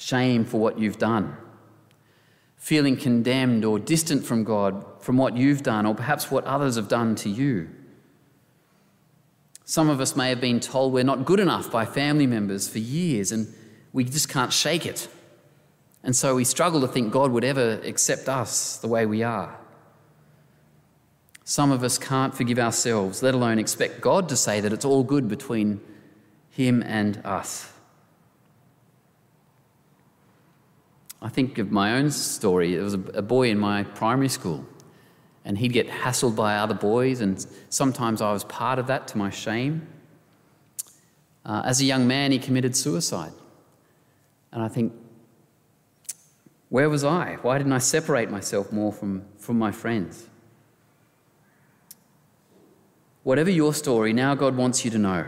shame 0.00 0.46
for 0.46 0.58
what 0.58 0.78
you've 0.78 0.96
done, 0.96 1.36
feeling 2.56 2.96
condemned 2.96 3.66
or 3.66 3.78
distant 3.78 4.24
from 4.24 4.44
God 4.44 4.82
from 5.00 5.18
what 5.18 5.36
you've 5.36 5.62
done, 5.62 5.84
or 5.84 5.94
perhaps 5.94 6.30
what 6.30 6.44
others 6.44 6.76
have 6.76 6.88
done 6.88 7.14
to 7.16 7.28
you. 7.28 7.68
Some 9.70 9.88
of 9.88 10.00
us 10.00 10.16
may 10.16 10.30
have 10.30 10.40
been 10.40 10.58
told 10.58 10.92
we're 10.92 11.04
not 11.04 11.24
good 11.24 11.38
enough 11.38 11.70
by 11.70 11.86
family 11.86 12.26
members 12.26 12.68
for 12.68 12.80
years 12.80 13.30
and 13.30 13.54
we 13.92 14.02
just 14.02 14.28
can't 14.28 14.52
shake 14.52 14.84
it. 14.84 15.06
And 16.02 16.16
so 16.16 16.34
we 16.34 16.42
struggle 16.42 16.80
to 16.80 16.88
think 16.88 17.12
God 17.12 17.30
would 17.30 17.44
ever 17.44 17.80
accept 17.84 18.28
us 18.28 18.78
the 18.78 18.88
way 18.88 19.06
we 19.06 19.22
are. 19.22 19.56
Some 21.44 21.70
of 21.70 21.84
us 21.84 21.98
can't 21.98 22.34
forgive 22.34 22.58
ourselves, 22.58 23.22
let 23.22 23.32
alone 23.32 23.60
expect 23.60 24.00
God 24.00 24.28
to 24.30 24.36
say 24.36 24.60
that 24.60 24.72
it's 24.72 24.84
all 24.84 25.04
good 25.04 25.28
between 25.28 25.80
Him 26.50 26.82
and 26.82 27.24
us. 27.24 27.72
I 31.22 31.28
think 31.28 31.58
of 31.58 31.70
my 31.70 31.94
own 31.94 32.10
story. 32.10 32.74
There 32.74 32.82
was 32.82 32.94
a 32.94 33.22
boy 33.22 33.50
in 33.50 33.58
my 33.60 33.84
primary 33.84 34.30
school, 34.30 34.66
and 35.44 35.58
he'd 35.58 35.72
get 35.72 35.88
hassled 35.88 36.36
by 36.36 36.56
other 36.56 36.74
boys, 36.74 37.20
and 37.20 37.44
sometimes 37.68 38.20
I 38.20 38.32
was 38.32 38.44
part 38.44 38.78
of 38.78 38.86
that 38.88 39.08
to 39.08 39.18
my 39.18 39.30
shame. 39.30 39.86
Uh, 41.44 41.62
as 41.64 41.80
a 41.80 41.84
young 41.84 42.06
man, 42.06 42.32
he 42.32 42.38
committed 42.38 42.76
suicide. 42.76 43.32
And 44.52 44.62
I 44.62 44.68
think, 44.68 44.92
where 46.68 46.90
was 46.90 47.04
I? 47.04 47.38
Why 47.42 47.58
didn't 47.58 47.72
I 47.72 47.78
separate 47.78 48.30
myself 48.30 48.70
more 48.72 48.92
from, 48.92 49.24
from 49.38 49.58
my 49.58 49.72
friends? 49.72 50.26
Whatever 53.22 53.50
your 53.50 53.74
story, 53.74 54.12
now 54.12 54.34
God 54.34 54.56
wants 54.56 54.84
you 54.84 54.90
to 54.90 54.98
know 54.98 55.26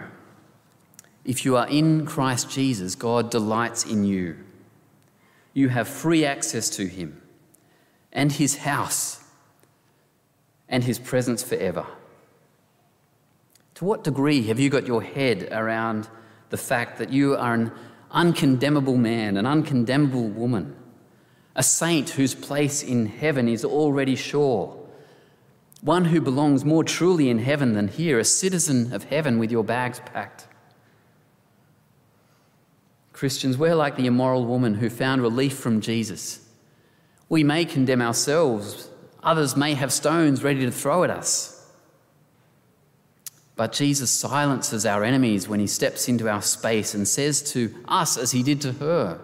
if 1.25 1.45
you 1.45 1.57
are 1.57 1.69
in 1.69 2.05
Christ 2.05 2.51
Jesus, 2.51 2.95
God 2.95 3.31
delights 3.31 3.85
in 3.85 4.05
you. 4.05 4.37
You 5.55 5.69
have 5.69 5.87
free 5.87 6.25
access 6.25 6.69
to 6.71 6.87
Him 6.87 7.23
and 8.13 8.33
His 8.33 8.59
house 8.59 9.22
and 10.73 10.83
His 10.83 10.99
presence 10.99 11.45
forever. 11.45 11.87
To 13.77 13.85
what 13.85 14.03
degree 14.03 14.43
have 14.49 14.59
you 14.59 14.69
got 14.69 14.89
your 14.89 15.03
head 15.03 15.49
around 15.53 16.09
the 16.51 16.57
fact 16.57 16.99
that 16.99 17.13
you 17.13 17.37
are 17.37 17.55
an 17.55 17.71
uncondemnable 18.11 18.97
man, 18.97 19.37
an 19.37 19.47
uncondemnable 19.47 20.29
woman, 20.29 20.75
a 21.55 21.63
saint 21.63 22.11
whose 22.11 22.35
place 22.35 22.83
in 22.83 23.07
heaven 23.07 23.49
is 23.49 23.65
already 23.65 24.17
sure? 24.17 24.83
one 25.83 26.07
who 26.07 26.21
belongs 26.21 26.65
more 26.65 26.85
truly 26.85 27.29
in 27.29 27.41
heaven 27.41 27.75
than 27.75 27.89
here, 27.89 28.19
a 28.19 28.25
citizen 28.25 28.93
of 28.93 29.05
heaven 29.05 29.39
with 29.39 29.51
your 29.51 29.65
bags 29.65 30.01
packed. 30.01 30.47
Christians, 33.13 33.59
we're 33.59 33.75
like 33.75 33.97
the 33.97 34.07
immoral 34.07 34.47
woman 34.47 34.75
who 34.75 34.89
found 34.89 35.23
relief 35.23 35.55
from 35.55 35.81
Jesus. 35.81 36.49
We 37.29 37.43
may 37.43 37.65
condemn 37.65 38.01
ourselves, 38.01 38.89
others 39.23 39.57
may 39.57 39.75
have 39.75 39.93
stones 39.93 40.43
ready 40.43 40.61
to 40.61 40.71
throw 40.71 41.05
at 41.05 41.11
us. 41.11 41.53
But 43.55 43.73
Jesus 43.73 44.11
silences 44.11 44.87
our 44.87 45.05
enemies 45.05 45.49
when 45.49 45.61
he 45.61 45.67
steps 45.67 46.09
into 46.09 46.29
our 46.29 46.43
space 46.43 46.95
and 46.95 47.07
says 47.07 47.43
to 47.53 47.75
us, 47.87 48.17
as 48.17 48.33
he 48.33 48.43
did 48.43 48.61
to 48.63 48.73
her, 48.73 49.21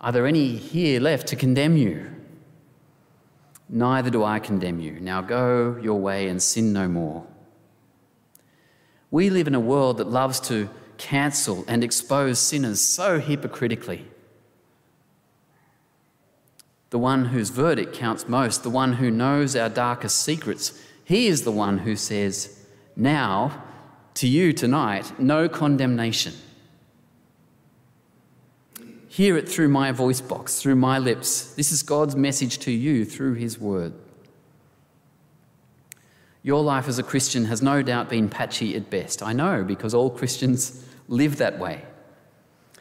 Are 0.00 0.12
there 0.12 0.26
any 0.26 0.56
here 0.56 1.00
left 1.00 1.28
to 1.28 1.36
condemn 1.36 1.76
you? 1.76 2.10
Neither 3.68 4.10
do 4.10 4.24
I 4.24 4.40
condemn 4.40 4.80
you. 4.80 4.98
Now 5.00 5.22
go 5.22 5.78
your 5.80 6.00
way 6.00 6.28
and 6.28 6.42
sin 6.42 6.72
no 6.72 6.88
more. 6.88 7.24
We 9.12 9.30
live 9.30 9.46
in 9.46 9.54
a 9.54 9.60
world 9.60 9.98
that 9.98 10.08
loves 10.08 10.40
to 10.40 10.68
cancel 10.98 11.64
and 11.68 11.82
expose 11.82 12.38
sinners 12.38 12.80
so 12.80 13.20
hypocritically. 13.20 14.06
The 16.90 16.98
one 16.98 17.26
whose 17.26 17.50
verdict 17.50 17.94
counts 17.94 18.28
most, 18.28 18.62
the 18.62 18.70
one 18.70 18.94
who 18.94 19.10
knows 19.10 19.54
our 19.56 19.68
darkest 19.68 20.20
secrets, 20.20 20.80
he 21.04 21.26
is 21.26 21.42
the 21.42 21.52
one 21.52 21.78
who 21.78 21.96
says, 21.96 22.64
Now, 22.94 23.64
to 24.14 24.28
you 24.28 24.52
tonight, 24.52 25.18
no 25.18 25.48
condemnation. 25.48 26.34
Hear 29.08 29.36
it 29.36 29.48
through 29.48 29.68
my 29.68 29.90
voice 29.90 30.20
box, 30.20 30.62
through 30.62 30.76
my 30.76 30.98
lips. 30.98 31.54
This 31.54 31.72
is 31.72 31.82
God's 31.82 32.14
message 32.14 32.58
to 32.60 32.70
you 32.70 33.04
through 33.04 33.34
His 33.34 33.58
word. 33.58 33.92
Your 36.42 36.62
life 36.62 36.86
as 36.86 36.98
a 36.98 37.02
Christian 37.02 37.46
has 37.46 37.60
no 37.60 37.82
doubt 37.82 38.08
been 38.08 38.28
patchy 38.28 38.76
at 38.76 38.88
best. 38.88 39.20
I 39.20 39.32
know 39.32 39.64
because 39.64 39.94
all 39.94 40.10
Christians 40.10 40.86
live 41.08 41.38
that 41.38 41.58
way. 41.58 41.82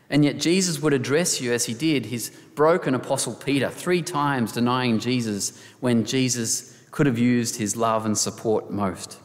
And 0.09 0.25
yet, 0.25 0.39
Jesus 0.39 0.81
would 0.81 0.93
address 0.93 1.39
you 1.39 1.53
as 1.53 1.65
he 1.65 1.73
did 1.73 2.07
his 2.07 2.31
broken 2.55 2.95
apostle 2.95 3.35
Peter, 3.35 3.69
three 3.69 4.01
times 4.01 4.51
denying 4.51 4.99
Jesus 4.99 5.61
when 5.79 6.03
Jesus 6.03 6.75
could 6.89 7.05
have 7.05 7.19
used 7.19 7.57
his 7.57 7.75
love 7.75 8.05
and 8.05 8.17
support 8.17 8.71
most. 8.71 9.19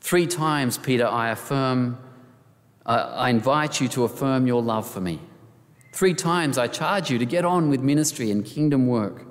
Three 0.00 0.26
times, 0.26 0.76
Peter, 0.76 1.06
I 1.06 1.30
affirm, 1.30 1.96
I 2.84 3.30
invite 3.30 3.80
you 3.80 3.88
to 3.88 4.04
affirm 4.04 4.46
your 4.46 4.60
love 4.60 4.88
for 4.88 5.00
me. 5.00 5.18
Three 5.94 6.12
times 6.12 6.58
I 6.58 6.66
charge 6.66 7.10
you 7.10 7.18
to 7.18 7.24
get 7.24 7.46
on 7.46 7.70
with 7.70 7.80
ministry 7.80 8.30
and 8.30 8.44
kingdom 8.44 8.86
work, 8.86 9.24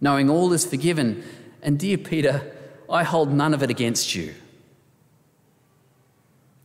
knowing 0.00 0.30
all 0.30 0.52
is 0.54 0.64
forgiven. 0.64 1.22
And 1.60 1.78
dear 1.78 1.98
Peter, 1.98 2.56
I 2.88 3.02
hold 3.02 3.30
none 3.30 3.52
of 3.52 3.62
it 3.62 3.68
against 3.68 4.14
you. 4.14 4.34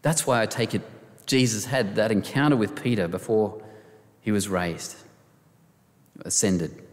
That's 0.01 0.25
why 0.25 0.41
I 0.41 0.45
take 0.45 0.74
it 0.74 0.83
Jesus 1.25 1.65
had 1.65 1.96
that 1.96 2.12
encounter 2.12 2.55
with 2.55 2.82
Peter 2.82 3.08
before 3.08 3.62
he 4.22 4.32
was 4.32 4.48
raised, 4.48 4.96
ascended. 6.24 6.84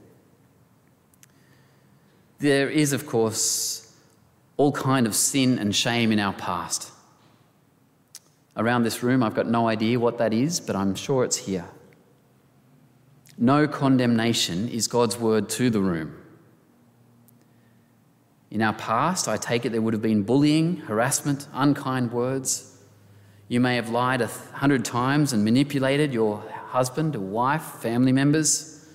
There 2.39 2.69
is, 2.69 2.93
of 2.93 3.07
course, 3.07 3.95
all 4.57 4.73
kind 4.73 5.07
of 5.07 5.15
sin 5.15 5.59
and 5.59 5.75
shame 5.75 6.12
in 6.12 6.19
our 6.19 6.33
past. 6.33 6.91
Around 8.57 8.83
this 8.83 9.03
room, 9.03 9.23
I've 9.23 9.35
got 9.35 9.47
no 9.47 9.69
idea 9.69 9.99
what 9.99 10.19
that 10.19 10.33
is, 10.33 10.61
but 10.61 10.77
I'm 10.77 10.95
sure 10.95 11.25
it's 11.25 11.37
here. 11.37 11.67
No 13.39 13.67
condemnation 13.67 14.69
is 14.69 14.89
God's 14.89 15.19
word 15.19 15.49
to 15.51 15.71
the 15.71 15.81
room. 15.81 16.17
In 18.51 18.61
our 18.61 18.75
past, 18.75 19.29
I 19.29 19.39
take 19.39 19.65
it 19.65 19.73
there 19.73 19.81
would 19.81 19.95
have 19.95 20.03
been 20.03 20.23
bullying, 20.23 20.77
harassment, 20.77 21.49
unkind 21.55 22.12
words. 22.12 22.72
You 23.49 23.61
may 23.61 23.77
have 23.77 23.91
lied 23.91 24.23
a 24.23 24.29
hundred 24.55 24.85
times 24.85 25.33
and 25.33 25.45
manipulated 25.45 26.13
your 26.13 26.43
husband 26.69 27.17
or 27.17 27.21
wife, 27.21 27.63
family 27.63 28.13
members. 28.13 28.87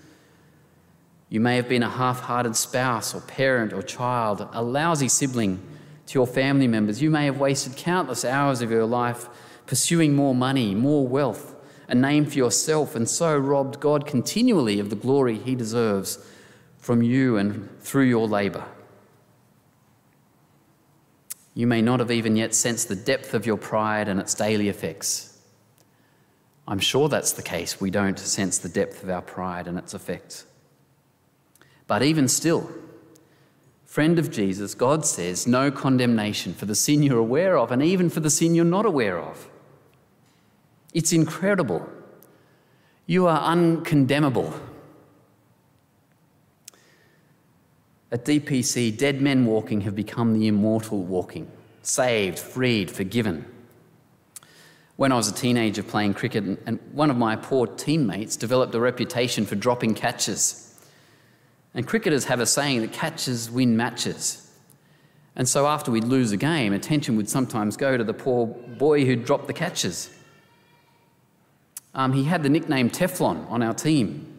You 1.30 1.40
may 1.40 1.58
have 1.58 1.70
been 1.70 1.84
a 1.84 1.90
half 1.90 2.22
hearted 2.22 2.56
spouse 2.56 3.14
or 3.14 3.22
parent 3.22 3.74
or 3.74 3.82
child, 3.82 4.48
a 4.54 4.64
lousy 4.64 5.10
sibling 5.10 5.62
to 6.08 6.20
your 6.20 6.28
family 6.28 6.68
members. 6.68 7.02
You 7.02 7.10
may 7.10 7.26
have 7.26 7.40
wasted 7.40 7.76
countless 7.76 8.24
hours 8.26 8.62
of 8.62 8.72
your 8.72 8.86
life 8.86 9.28
pursuing 9.66 10.16
more 10.16 10.34
money, 10.34 10.74
more 10.74 11.06
wealth, 11.06 11.54
a 11.90 11.96
name 11.96 12.26
for 12.26 12.38
yourself, 12.38 12.96
and 12.96 13.08
so 13.08 13.38
robbed 13.38 13.80
God 13.80 14.08
continually 14.08 14.80
of 14.80 14.90
the 14.90 14.96
glory 14.96 15.38
he 15.38 15.54
deserves 15.54 16.26
from 16.78 17.04
you 17.04 17.38
and 17.38 17.70
through 17.82 18.06
your 18.06 18.28
labour. 18.28 18.66
You 21.58 21.66
may 21.66 21.82
not 21.82 22.00
have 22.02 22.12
even 22.12 22.36
yet 22.36 22.54
sensed 22.54 22.88
the 22.88 22.96
depth 22.96 23.34
of 23.34 23.48
your 23.48 23.58
pride 23.58 24.08
and 24.08 24.20
its 24.20 24.36
daily 24.36 24.70
effects. 24.70 25.40
I'm 26.68 26.78
sure 26.78 27.10
that's 27.10 27.32
the 27.32 27.42
case. 27.42 27.82
We 27.82 27.90
don't 27.90 28.20
sense 28.20 28.60
the 28.60 28.70
depth 28.70 29.02
of 29.02 29.10
our 29.10 29.24
pride 29.24 29.66
and 29.66 29.76
its 29.76 29.96
effects. 29.96 30.46
But 31.88 32.04
even 32.04 32.28
still, 32.28 32.70
friend 33.86 34.20
of 34.20 34.30
Jesus, 34.30 34.76
God 34.76 35.04
says 35.04 35.48
no 35.48 35.72
condemnation 35.72 36.54
for 36.54 36.68
the 36.68 36.76
sin 36.76 37.02
you're 37.02 37.18
aware 37.18 37.58
of 37.58 37.72
and 37.72 37.82
even 37.82 38.12
for 38.12 38.20
the 38.20 38.30
sin 38.30 38.54
you're 38.54 38.64
not 38.64 38.86
aware 38.86 39.18
of. 39.18 39.50
It's 40.94 41.12
incredible. 41.12 41.90
You 43.08 43.26
are 43.26 43.42
uncondemnable. 43.42 44.54
At 48.12 48.26
DPC, 48.26 48.98
dead 48.98 49.22
men 49.22 49.46
walking 49.46 49.82
have 49.82 49.96
become 49.96 50.40
the 50.40 50.48
immortal 50.48 51.04
walking, 51.04 51.52
saved, 51.82 52.40
freed, 52.40 52.90
forgiven. 52.90 53.46
When 54.96 55.12
I 55.12 55.16
was 55.16 55.28
a 55.28 55.34
teenager 55.34 55.84
playing 55.84 56.14
cricket, 56.14 56.44
and 56.66 56.80
one 56.92 57.12
of 57.12 57.18
my 57.18 57.36
poor 57.36 57.68
teammates 57.68 58.36
developed 58.36 58.74
a 58.74 58.80
reputation 58.80 59.46
for 59.46 59.56
dropping 59.56 59.94
catches. 59.94 60.64
And 61.74 61.86
cricketers 61.86 62.26
have 62.26 62.40
a 62.40 62.46
saying 62.46 62.82
that 62.82 62.94
catches 62.94 63.52
win 63.52 63.78
matches. 63.78 64.52
And 65.36 65.48
so 65.48 65.68
after 65.68 65.92
we'd 65.92 66.06
lose 66.06 66.32
a 66.32 66.38
game, 66.38 66.74
attention 66.74 67.18
would 67.18 67.30
sometimes 67.30 67.78
go 67.78 67.98
to 67.98 68.04
the 68.04 68.14
poor 68.14 68.48
boy 68.48 69.06
who'd 69.06 69.26
dropped 69.26 69.48
the 69.48 69.54
catches 69.54 70.10
um, 71.98 72.14
he 72.14 72.24
had 72.24 72.44
the 72.44 72.50
nickname 72.50 72.90
Teflon 72.92 73.50
on 73.50 73.64
our 73.64 73.74
team, 73.74 74.32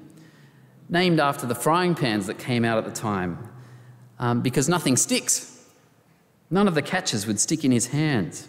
named 0.88 1.18
after 1.18 1.44
the 1.44 1.56
frying 1.56 1.94
pans 1.96 2.28
that 2.28 2.38
came 2.38 2.64
out 2.64 2.78
at 2.78 2.84
the 2.84 2.92
time, 2.92 3.50
um, 4.18 4.40
because 4.40 4.68
nothing 4.68 4.96
sticks. 4.96 5.66
None 6.50 6.66
of 6.66 6.74
the 6.74 6.82
catches 6.82 7.26
would 7.26 7.38
stick 7.38 7.64
in 7.64 7.72
his 7.72 7.88
hands. 7.88 8.48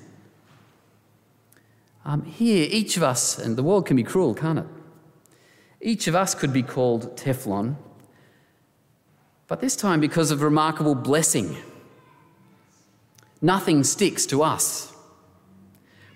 Um, 2.05 2.23
here, 2.23 2.67
each 2.71 2.97
of 2.97 3.03
us, 3.03 3.37
and 3.37 3.57
the 3.57 3.63
world 3.63 3.85
can 3.85 3.97
be 3.97 4.03
cruel, 4.03 4.33
can't 4.33 4.59
it? 4.59 4.65
Each 5.81 6.07
of 6.07 6.15
us 6.15 6.33
could 6.33 6.51
be 6.51 6.63
called 6.63 7.17
Teflon, 7.17 7.75
but 9.47 9.61
this 9.61 9.75
time 9.75 9.99
because 9.99 10.31
of 10.31 10.41
remarkable 10.41 10.95
blessing. 10.95 11.57
Nothing 13.41 13.83
sticks 13.83 14.25
to 14.27 14.43
us. 14.43 14.93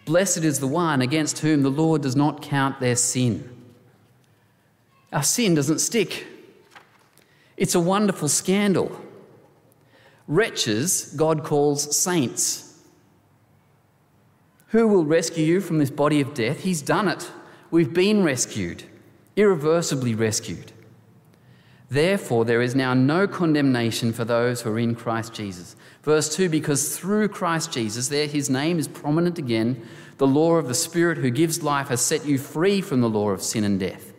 Blessed 0.06 0.40
is 0.40 0.60
the 0.60 0.68
one 0.68 1.02
against 1.02 1.40
whom 1.40 1.64
the 1.64 1.72
Lord 1.72 2.02
does 2.02 2.16
not 2.16 2.42
count 2.42 2.80
their 2.80 2.96
sin. 2.96 3.50
Our 5.14 5.24
sin 5.24 5.56
doesn't 5.56 5.80
stick. 5.80 6.28
It's 7.56 7.76
a 7.76 7.80
wonderful 7.80 8.28
scandal. 8.28 9.00
Wretches, 10.28 11.14
God 11.16 11.44
calls 11.44 11.96
saints. 11.96 12.82
Who 14.68 14.88
will 14.88 15.06
rescue 15.06 15.46
you 15.46 15.62
from 15.62 15.78
this 15.78 15.92
body 15.92 16.22
of 16.22 16.34
death? 16.34 16.62
He's 16.62 16.82
done 16.82 17.08
it. 17.08 17.32
We've 17.70 17.94
been 17.94 18.24
rescued. 18.24 18.84
irreversibly 19.36 20.14
rescued. 20.14 20.72
Therefore, 21.90 22.46
there 22.46 22.62
is 22.62 22.74
now 22.76 22.94
no 22.94 23.28
condemnation 23.28 24.14
for 24.14 24.26
those 24.26 24.62
who 24.62 24.72
are 24.72 24.80
in 24.80 24.96
Christ 24.96 25.34
Jesus. 25.34 25.76
Verse 26.02 26.36
2 26.36 26.50
Because 26.50 26.98
through 26.98 27.28
Christ 27.28 27.72
Jesus, 27.72 28.08
there 28.08 28.28
his 28.28 28.50
name 28.50 28.80
is 28.80 28.88
prominent 28.88 29.38
again, 29.38 29.86
the 30.18 30.28
law 30.28 30.56
of 30.56 30.68
the 30.68 30.74
Spirit 30.74 31.18
who 31.18 31.30
gives 31.30 31.64
life 31.64 31.90
has 31.90 32.02
set 32.02 32.26
you 32.26 32.38
free 32.38 32.82
from 32.82 33.02
the 33.02 33.10
law 33.10 33.30
of 33.30 33.42
sin 33.42 33.64
and 33.64 33.80
death. 33.80 34.13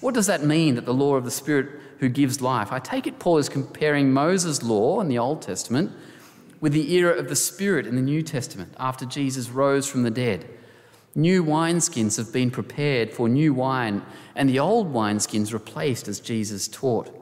What 0.00 0.14
does 0.14 0.26
that 0.26 0.44
mean, 0.44 0.76
that 0.76 0.84
the 0.86 0.94
law 0.94 1.16
of 1.16 1.24
the 1.24 1.30
Spirit 1.30 1.68
who 1.98 2.08
gives 2.08 2.40
life? 2.40 2.72
I 2.72 2.78
take 2.78 3.06
it 3.06 3.18
Paul 3.18 3.38
is 3.38 3.48
comparing 3.48 4.12
Moses' 4.12 4.62
law 4.62 5.00
in 5.00 5.08
the 5.08 5.18
Old 5.18 5.42
Testament 5.42 5.92
with 6.60 6.72
the 6.72 6.92
era 6.94 7.16
of 7.16 7.28
the 7.28 7.36
Spirit 7.36 7.86
in 7.86 7.96
the 7.96 8.02
New 8.02 8.22
Testament 8.22 8.74
after 8.78 9.04
Jesus 9.04 9.48
rose 9.48 9.88
from 9.88 10.04
the 10.04 10.10
dead. 10.10 10.48
New 11.14 11.42
wineskins 11.42 12.16
have 12.16 12.32
been 12.32 12.50
prepared 12.50 13.12
for 13.12 13.28
new 13.28 13.52
wine, 13.52 14.02
and 14.36 14.48
the 14.48 14.60
old 14.60 14.92
wineskins 14.92 15.52
replaced 15.52 16.06
as 16.06 16.20
Jesus 16.20 16.68
taught. 16.68 17.12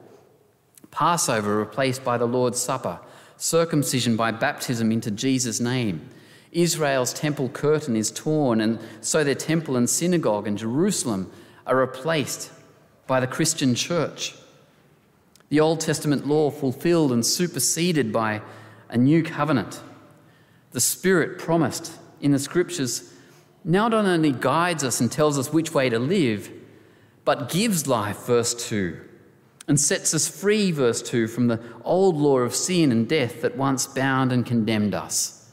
Passover 0.91 1.57
replaced 1.57 2.03
by 2.03 2.17
the 2.17 2.27
Lord's 2.27 2.59
Supper, 2.59 2.99
circumcision 3.37 4.15
by 4.15 4.31
baptism 4.31 4.91
into 4.91 5.09
Jesus' 5.09 5.59
name. 5.59 6.09
Israel's 6.51 7.13
temple 7.13 7.49
curtain 7.49 7.95
is 7.95 8.11
torn, 8.11 8.61
and 8.61 8.79
so 9.01 9.23
their 9.23 9.35
temple 9.35 9.75
and 9.75 9.89
synagogue 9.89 10.47
in 10.47 10.57
Jerusalem 10.57 11.31
are 11.65 11.77
replaced 11.77 12.51
by 13.07 13.19
the 13.19 13.27
Christian 13.27 13.73
church. 13.73 14.35
The 15.49 15.59
Old 15.59 15.79
Testament 15.79 16.27
law 16.27 16.51
fulfilled 16.51 17.11
and 17.11 17.25
superseded 17.25 18.11
by 18.11 18.41
a 18.89 18.97
new 18.97 19.23
covenant. 19.23 19.81
The 20.71 20.81
Spirit 20.81 21.39
promised 21.39 21.93
in 22.21 22.31
the 22.31 22.39
scriptures 22.39 23.13
now 23.63 23.89
not 23.89 24.05
only 24.05 24.31
guides 24.31 24.83
us 24.83 25.01
and 25.01 25.11
tells 25.11 25.37
us 25.37 25.51
which 25.51 25.73
way 25.73 25.89
to 25.89 25.99
live, 25.99 26.49
but 27.25 27.49
gives 27.49 27.85
life, 27.85 28.25
verse 28.25 28.53
2, 28.69 28.97
and 29.67 29.77
sets 29.77 30.13
us 30.13 30.27
free, 30.27 30.71
verse 30.71 31.01
2, 31.01 31.27
from 31.27 31.47
the 31.47 31.59
old 31.83 32.15
law 32.15 32.37
of 32.37 32.55
sin 32.55 32.93
and 32.93 33.09
death 33.09 33.41
that 33.41 33.57
once 33.57 33.85
bound 33.85 34.31
and 34.31 34.45
condemned 34.45 34.93
us. 34.93 35.51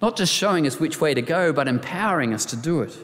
Not 0.00 0.16
just 0.16 0.32
showing 0.32 0.66
us 0.66 0.80
which 0.80 0.98
way 0.98 1.12
to 1.12 1.20
go, 1.20 1.52
but 1.52 1.68
empowering 1.68 2.32
us 2.32 2.46
to 2.46 2.56
do 2.56 2.80
it. 2.80 2.96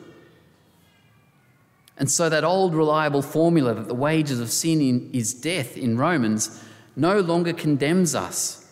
And 1.98 2.10
so, 2.10 2.28
that 2.28 2.44
old 2.44 2.74
reliable 2.74 3.22
formula 3.22 3.74
that 3.74 3.88
the 3.88 3.94
wages 3.94 4.38
of 4.38 4.50
sin 4.50 5.10
is 5.12 5.32
death 5.32 5.76
in 5.76 5.96
Romans 5.96 6.62
no 6.94 7.20
longer 7.20 7.52
condemns 7.52 8.14
us 8.14 8.70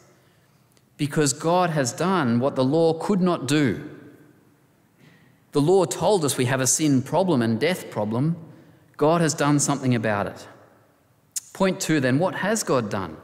because 0.96 1.32
God 1.32 1.70
has 1.70 1.92
done 1.92 2.38
what 2.38 2.54
the 2.54 2.64
law 2.64 2.94
could 2.94 3.20
not 3.20 3.46
do. 3.46 3.90
The 5.52 5.60
law 5.60 5.84
told 5.84 6.24
us 6.24 6.36
we 6.36 6.46
have 6.46 6.60
a 6.60 6.66
sin 6.66 7.00
problem 7.00 7.40
and 7.40 7.58
death 7.58 7.90
problem. 7.90 8.36
God 8.96 9.20
has 9.20 9.34
done 9.34 9.58
something 9.58 9.94
about 9.94 10.26
it. 10.26 10.46
Point 11.52 11.80
two 11.80 12.00
then, 12.00 12.18
what 12.18 12.34
has 12.36 12.62
God 12.62 12.90
done? 12.90 13.16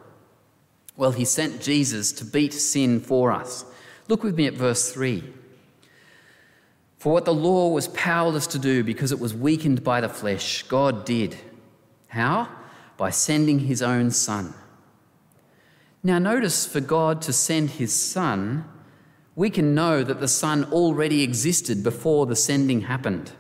Well, 0.97 1.13
he 1.13 1.25
sent 1.25 1.61
Jesus 1.61 2.13
to 2.13 2.25
beat 2.25 2.53
sin 2.53 3.01
for 3.01 3.33
us. 3.33 3.65
Look 4.09 4.23
with 4.23 4.37
me 4.37 4.47
at 4.47 4.55
verse 4.55 4.93
3. 4.93 5.25
For 7.01 7.11
what 7.11 7.25
the 7.25 7.33
law 7.33 7.71
was 7.71 7.89
powerless 7.89 8.47
to 8.49 8.59
do 8.59 8.85
because 8.85 9.11
it 9.11 9.19
was 9.19 9.33
weakened 9.33 9.83
by 9.83 10.03
the 10.03 10.09
flesh, 10.11 10.65
God 10.65 11.07
did. 11.07 11.35
How? 12.09 12.51
By 12.99 13.09
sending 13.09 13.61
his 13.61 13.81
own 13.81 14.11
Son. 14.11 14.53
Now, 16.03 16.19
notice 16.19 16.67
for 16.67 16.81
God 16.81 17.23
to 17.23 17.33
send 17.33 17.71
his 17.71 17.95
Son 17.95 18.67
we 19.35 19.49
can 19.49 19.75
know 19.75 20.05
that 20.05 20.21
the 20.21 20.29
Son 20.29 20.65
already 20.65 21.23
existed 21.23 21.83
before 21.83 22.27
the 22.27 22.37
sending 22.37 22.83
happened. 22.83 23.33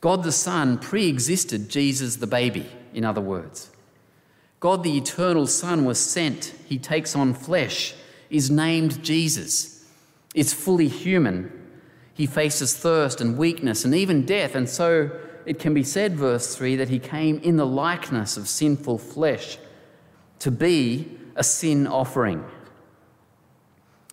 God 0.00 0.24
the 0.24 0.32
Son 0.32 0.76
pre 0.76 1.06
existed 1.06 1.68
Jesus 1.68 2.16
the 2.16 2.26
baby, 2.26 2.66
in 2.92 3.04
other 3.04 3.20
words. 3.20 3.70
God 4.58 4.82
the 4.82 4.96
eternal 4.96 5.46
Son 5.46 5.84
was 5.84 6.00
sent, 6.00 6.52
he 6.66 6.78
takes 6.78 7.14
on 7.14 7.32
flesh, 7.32 7.94
is 8.28 8.50
named 8.50 9.04
Jesus, 9.04 9.86
is 10.34 10.52
fully 10.52 10.88
human. 10.88 11.52
He 12.18 12.26
faces 12.26 12.76
thirst 12.76 13.20
and 13.20 13.38
weakness 13.38 13.84
and 13.84 13.94
even 13.94 14.26
death, 14.26 14.56
and 14.56 14.68
so 14.68 15.08
it 15.46 15.60
can 15.60 15.72
be 15.72 15.84
said, 15.84 16.16
verse 16.16 16.56
3, 16.56 16.74
that 16.74 16.88
he 16.88 16.98
came 16.98 17.38
in 17.38 17.56
the 17.56 17.64
likeness 17.64 18.36
of 18.36 18.48
sinful 18.48 18.98
flesh 18.98 19.56
to 20.40 20.50
be 20.50 21.16
a 21.36 21.44
sin 21.44 21.86
offering. 21.86 22.44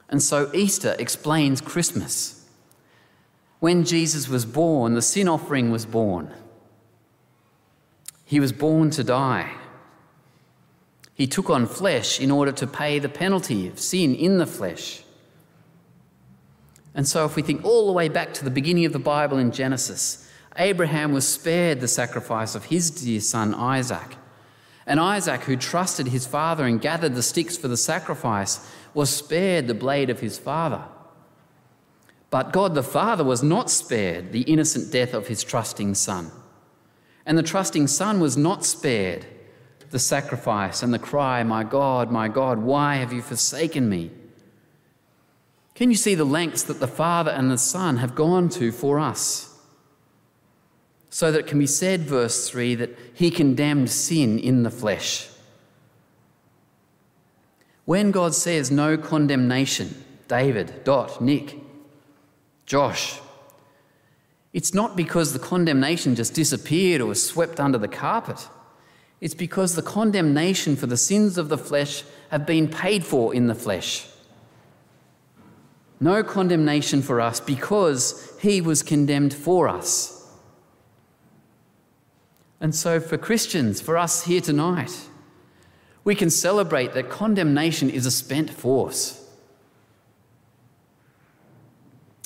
And 0.07 0.21
so 0.21 0.51
Easter 0.53 0.95
explains 0.99 1.61
Christmas. 1.61 2.47
When 3.59 3.83
Jesus 3.83 4.29
was 4.29 4.45
born, 4.45 4.93
the 4.93 5.01
sin 5.01 5.27
offering 5.27 5.71
was 5.71 5.87
born. 5.87 6.31
He 8.23 8.39
was 8.39 8.51
born 8.51 8.91
to 8.91 9.03
die. 9.03 9.51
He 11.15 11.25
took 11.25 11.49
on 11.49 11.65
flesh 11.65 12.19
in 12.19 12.29
order 12.29 12.51
to 12.51 12.67
pay 12.67 12.99
the 12.99 13.09
penalty 13.09 13.67
of 13.67 13.79
sin 13.79 14.13
in 14.13 14.37
the 14.37 14.45
flesh. 14.45 15.01
And 16.95 17.07
so, 17.07 17.25
if 17.25 17.35
we 17.35 17.41
think 17.41 17.63
all 17.63 17.85
the 17.85 17.93
way 17.93 18.09
back 18.09 18.33
to 18.35 18.43
the 18.43 18.49
beginning 18.49 18.85
of 18.85 18.93
the 18.93 18.99
Bible 18.99 19.37
in 19.37 19.51
Genesis, 19.51 20.27
Abraham 20.57 21.11
was 21.11 21.27
spared 21.27 21.81
the 21.81 21.87
sacrifice 21.87 22.55
of 22.55 22.65
his 22.65 22.89
dear 22.89 23.19
son 23.19 23.53
Isaac. 23.53 24.15
And 24.87 24.99
Isaac, 24.99 25.41
who 25.41 25.57
trusted 25.57 26.07
his 26.07 26.25
father 26.25 26.63
and 26.63 26.79
gathered 26.79 27.15
the 27.15 27.21
sticks 27.21 27.57
for 27.57 27.67
the 27.67 27.77
sacrifice, 27.77 28.71
was 28.93 29.09
spared 29.09 29.67
the 29.67 29.73
blade 29.73 30.09
of 30.09 30.21
his 30.21 30.39
father. 30.39 30.83
But 32.29 32.53
God 32.53 32.75
the 32.75 32.83
Father 32.83 33.23
was 33.23 33.43
not 33.43 33.69
spared 33.69 34.31
the 34.31 34.41
innocent 34.41 34.91
death 34.91 35.13
of 35.13 35.27
his 35.27 35.43
trusting 35.43 35.95
son. 35.95 36.31
And 37.25 37.37
the 37.37 37.43
trusting 37.43 37.87
son 37.87 38.19
was 38.19 38.37
not 38.37 38.63
spared 38.63 39.25
the 39.95 39.99
sacrifice 39.99 40.83
and 40.83 40.93
the 40.93 40.99
cry, 40.99 41.41
My 41.43 41.63
God, 41.63 42.11
my 42.11 42.27
God, 42.27 42.57
why 42.59 42.95
have 42.95 43.13
you 43.13 43.21
forsaken 43.21 43.87
me? 43.87 44.11
Can 45.75 45.91
you 45.91 45.97
see 45.97 46.15
the 46.15 46.25
lengths 46.25 46.63
that 46.63 46.79
the 46.79 46.87
Father 46.87 47.31
and 47.31 47.51
the 47.51 47.57
Son 47.57 47.97
have 47.97 48.15
gone 48.15 48.49
to 48.49 48.71
for 48.71 48.99
us? 48.99 49.55
so 51.15 51.31
that 51.31 51.39
it 51.39 51.47
can 51.47 51.59
be 51.59 51.65
said, 51.65 52.01
verse 52.01 52.49
3, 52.49 52.75
that 52.75 52.99
he 53.13 53.31
condemned 53.31 53.89
sin 53.89 54.37
in 54.37 54.63
the 54.63 54.69
flesh. 54.69 55.29
When 57.85 58.11
God 58.11 58.35
says 58.35 58.69
no 58.69 58.97
condemnation, 58.97 60.03
David, 60.27 60.83
Dot, 60.83 61.21
Nick, 61.21 61.57
Josh, 62.65 63.21
it's 64.51 64.73
not 64.73 64.97
because 64.97 65.31
the 65.31 65.39
condemnation 65.39 66.15
just 66.15 66.33
disappeared 66.33 66.99
or 66.99 67.05
was 67.05 67.25
swept 67.25 67.61
under 67.61 67.77
the 67.77 67.87
carpet. 67.87 68.49
It's 69.21 69.33
because 69.33 69.75
the 69.75 69.81
condemnation 69.81 70.75
for 70.75 70.87
the 70.87 70.97
sins 70.97 71.37
of 71.37 71.47
the 71.47 71.57
flesh 71.57 72.03
have 72.29 72.45
been 72.45 72.67
paid 72.67 73.05
for 73.05 73.33
in 73.33 73.47
the 73.47 73.55
flesh. 73.55 74.05
No 76.05 76.21
condemnation 76.21 77.01
for 77.01 77.19
us 77.19 77.39
because 77.39 78.31
he 78.39 78.61
was 78.61 78.83
condemned 78.83 79.33
for 79.33 79.67
us. 79.67 80.23
And 82.61 82.75
so, 82.75 82.99
for 82.99 83.17
Christians, 83.17 83.81
for 83.81 83.97
us 83.97 84.25
here 84.25 84.39
tonight, 84.39 84.91
we 86.03 86.13
can 86.13 86.29
celebrate 86.29 86.93
that 86.93 87.09
condemnation 87.09 87.89
is 87.89 88.05
a 88.05 88.11
spent 88.11 88.51
force. 88.51 89.27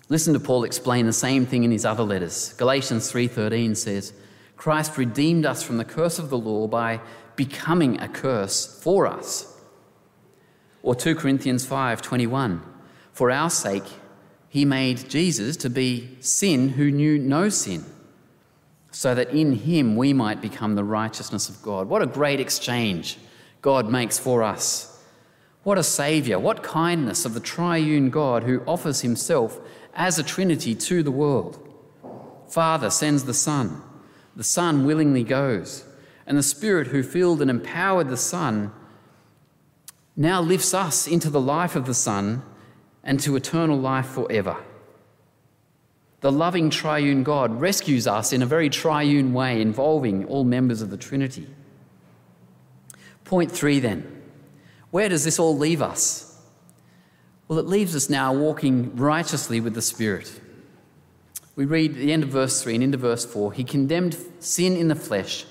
Listen 0.09 0.33
to 0.33 0.41
Paul 0.41 0.65
explain 0.65 1.05
the 1.05 1.13
same 1.13 1.45
thing 1.45 1.63
in 1.63 1.71
his 1.71 1.85
other 1.85 2.03
letters. 2.03 2.53
Galatians 2.57 3.09
3:13 3.09 3.75
says, 3.75 4.11
"Christ 4.57 4.97
redeemed 4.97 5.45
us 5.45 5.63
from 5.63 5.77
the 5.77 5.85
curse 5.85 6.19
of 6.19 6.29
the 6.29 6.37
law 6.37 6.67
by 6.67 6.99
becoming 7.37 7.97
a 8.01 8.09
curse 8.09 8.65
for 8.65 9.07
us." 9.07 9.55
Or 10.83 10.95
2 10.95 11.15
Corinthians 11.15 11.65
5:21, 11.65 12.61
"For 13.19 13.29
our 13.29 13.49
sake 13.49 13.83
he 14.47 14.63
made 14.63 15.09
Jesus 15.09 15.57
to 15.57 15.69
be 15.69 16.15
sin 16.21 16.69
who 16.69 16.89
knew 16.89 17.19
no 17.19 17.49
sin." 17.49 17.83
so 18.91 19.13
that 19.13 19.31
in 19.31 19.51
him 19.51 19.97
we 19.97 20.13
might 20.13 20.41
become 20.41 20.75
the 20.75 20.85
righteousness 20.85 21.49
of 21.49 21.61
God. 21.61 21.89
What 21.89 22.01
a 22.01 22.07
great 22.07 22.39
exchange 22.39 23.17
God 23.61 23.89
makes 23.89 24.17
for 24.17 24.41
us. 24.41 25.03
What 25.63 25.77
a 25.77 25.83
Saviour, 25.83 26.39
what 26.39 26.63
kindness 26.63 27.25
of 27.25 27.33
the 27.33 27.41
triune 27.41 28.09
God 28.09 28.43
who 28.43 28.61
offers 28.65 29.01
himself 29.01 29.59
as 29.93 30.17
a 30.17 30.23
Trinity 30.23 30.73
to 30.73 31.03
the 31.03 31.11
world. 31.11 31.59
Father 32.47 32.89
sends 32.89 33.25
the 33.25 33.33
Son, 33.33 33.81
the 34.33 34.45
Son 34.45 34.85
willingly 34.85 35.25
goes, 35.25 35.83
and 36.25 36.37
the 36.37 36.41
Spirit 36.55 36.87
who 36.87 37.03
filled 37.03 37.41
and 37.41 37.51
empowered 37.51 38.07
the 38.07 38.15
Son 38.15 38.71
now 40.15 40.41
lifts 40.41 40.73
us 40.73 41.05
into 41.05 41.29
the 41.29 41.41
life 41.41 41.75
of 41.75 41.85
the 41.85 41.93
Son 41.93 42.43
and 43.03 43.19
to 43.19 43.35
eternal 43.35 43.77
life 43.77 44.07
forever 44.07 44.57
the 46.21 46.31
loving 46.31 46.69
triune 46.69 47.23
God 47.23 47.59
rescues 47.61 48.05
us 48.05 48.33
in 48.33 48.41
a 48.41 48.45
very 48.45 48.69
triune 48.69 49.33
way, 49.33 49.61
involving 49.61 50.25
all 50.25 50.43
members 50.43 50.81
of 50.81 50.89
the 50.89 50.97
Trinity. 50.97 51.47
Point 53.23 53.51
three 53.51 53.79
then 53.79 54.15
where 54.91 55.07
does 55.07 55.23
this 55.23 55.39
all 55.39 55.55
leave 55.55 55.81
us? 55.81 56.25
Well, 57.47 57.59
it 57.59 57.67
leaves 57.67 57.95
us 57.95 58.09
now 58.09 58.33
walking 58.33 58.95
righteously 58.95 59.61
with 59.61 59.75
the 59.75 59.81
Spirit. 59.81 60.39
We 61.55 61.65
read 61.65 61.95
the 61.95 62.11
end 62.11 62.23
of 62.23 62.29
verse 62.29 62.63
3 62.63 62.75
and 62.75 62.83
into 62.83 62.97
verse 62.97 63.25
4 63.25 63.53
He 63.53 63.63
condemned 63.63 64.17
sin 64.39 64.75
in 64.75 64.87
the 64.87 64.95
flesh 64.95 65.45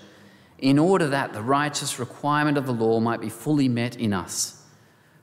in 0.58 0.78
order 0.78 1.06
that 1.08 1.32
the 1.32 1.42
righteous 1.42 1.98
requirement 1.98 2.58
of 2.58 2.66
the 2.66 2.72
law 2.72 2.98
might 2.98 3.20
be 3.20 3.28
fully 3.28 3.68
met 3.68 3.96
in 3.96 4.12
us, 4.12 4.64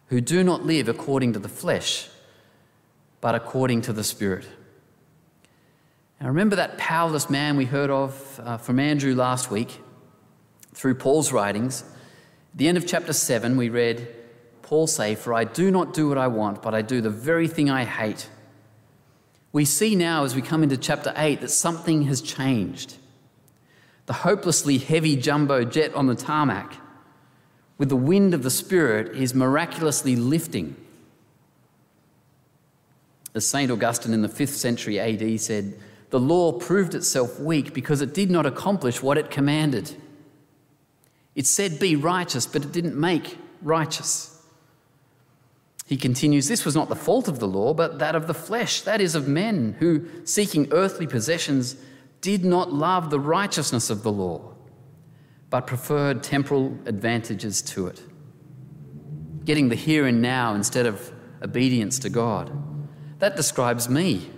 who 0.07 0.21
do 0.21 0.43
not 0.43 0.65
live 0.65 0.88
according 0.88 1.33
to 1.33 1.39
the 1.39 1.49
flesh, 1.49 2.07
but 3.25 3.33
according 3.33 3.81
to 3.81 3.91
the 3.91 4.03
Spirit. 4.03 4.45
Now, 6.21 6.27
remember 6.27 6.57
that 6.57 6.77
powerless 6.77 7.27
man 7.27 7.57
we 7.57 7.65
heard 7.65 7.89
of 7.89 8.39
uh, 8.43 8.57
from 8.57 8.77
Andrew 8.77 9.15
last 9.15 9.49
week 9.49 9.81
through 10.75 10.93
Paul's 10.93 11.31
writings? 11.31 11.81
At 11.81 12.57
the 12.59 12.67
end 12.67 12.77
of 12.77 12.85
chapter 12.85 13.13
7, 13.13 13.57
we 13.57 13.69
read 13.69 14.15
Paul 14.61 14.85
say, 14.85 15.15
For 15.15 15.33
I 15.33 15.43
do 15.43 15.71
not 15.71 15.91
do 15.91 16.07
what 16.07 16.19
I 16.19 16.27
want, 16.27 16.61
but 16.61 16.75
I 16.75 16.83
do 16.83 17.01
the 17.01 17.09
very 17.09 17.47
thing 17.47 17.67
I 17.67 17.83
hate. 17.83 18.29
We 19.51 19.65
see 19.65 19.95
now 19.95 20.23
as 20.23 20.35
we 20.35 20.43
come 20.43 20.61
into 20.61 20.77
chapter 20.77 21.11
8 21.17 21.41
that 21.41 21.49
something 21.49 22.03
has 22.03 22.21
changed. 22.21 22.97
The 24.05 24.13
hopelessly 24.13 24.77
heavy 24.77 25.15
jumbo 25.15 25.63
jet 25.63 25.95
on 25.95 26.05
the 26.05 26.13
tarmac, 26.13 26.75
with 27.79 27.89
the 27.89 27.95
wind 27.95 28.35
of 28.35 28.43
the 28.43 28.51
Spirit, 28.51 29.15
is 29.15 29.33
miraculously 29.33 30.15
lifting. 30.15 30.75
As 33.35 33.45
St. 33.45 33.69
Augustine 33.69 34.13
in 34.13 34.21
the 34.21 34.29
5th 34.29 34.55
century 34.55 34.99
AD 34.99 35.39
said, 35.41 35.77
the 36.09 36.19
law 36.19 36.53
proved 36.53 36.95
itself 36.95 37.39
weak 37.39 37.73
because 37.73 38.01
it 38.01 38.13
did 38.13 38.31
not 38.31 38.45
accomplish 38.45 39.03
what 39.03 39.17
it 39.17 39.29
commanded. 39.29 39.93
It 41.35 41.45
said, 41.45 41.77
Be 41.77 41.97
righteous, 41.97 42.47
but 42.47 42.63
it 42.63 42.71
didn't 42.71 42.97
make 42.97 43.37
righteous. 43.61 44.41
He 45.85 45.97
continues, 45.97 46.47
This 46.47 46.63
was 46.63 46.75
not 46.75 46.87
the 46.87 46.95
fault 46.95 47.27
of 47.27 47.39
the 47.39 47.47
law, 47.47 47.73
but 47.73 47.99
that 47.99 48.15
of 48.15 48.27
the 48.27 48.33
flesh, 48.33 48.81
that 48.81 49.01
is, 49.01 49.13
of 49.15 49.27
men 49.27 49.75
who, 49.79 50.05
seeking 50.23 50.69
earthly 50.71 51.05
possessions, 51.05 51.75
did 52.21 52.45
not 52.45 52.71
love 52.71 53.09
the 53.09 53.19
righteousness 53.19 53.89
of 53.89 54.03
the 54.03 54.11
law, 54.11 54.53
but 55.49 55.67
preferred 55.67 56.23
temporal 56.23 56.77
advantages 56.85 57.61
to 57.61 57.87
it, 57.87 58.01
getting 59.43 59.67
the 59.67 59.75
here 59.75 60.07
and 60.07 60.21
now 60.21 60.53
instead 60.55 60.85
of 60.85 61.11
obedience 61.43 61.99
to 61.99 62.09
God. 62.09 62.74
That 63.19 63.36
describes 63.36 63.89
me. 63.89 64.30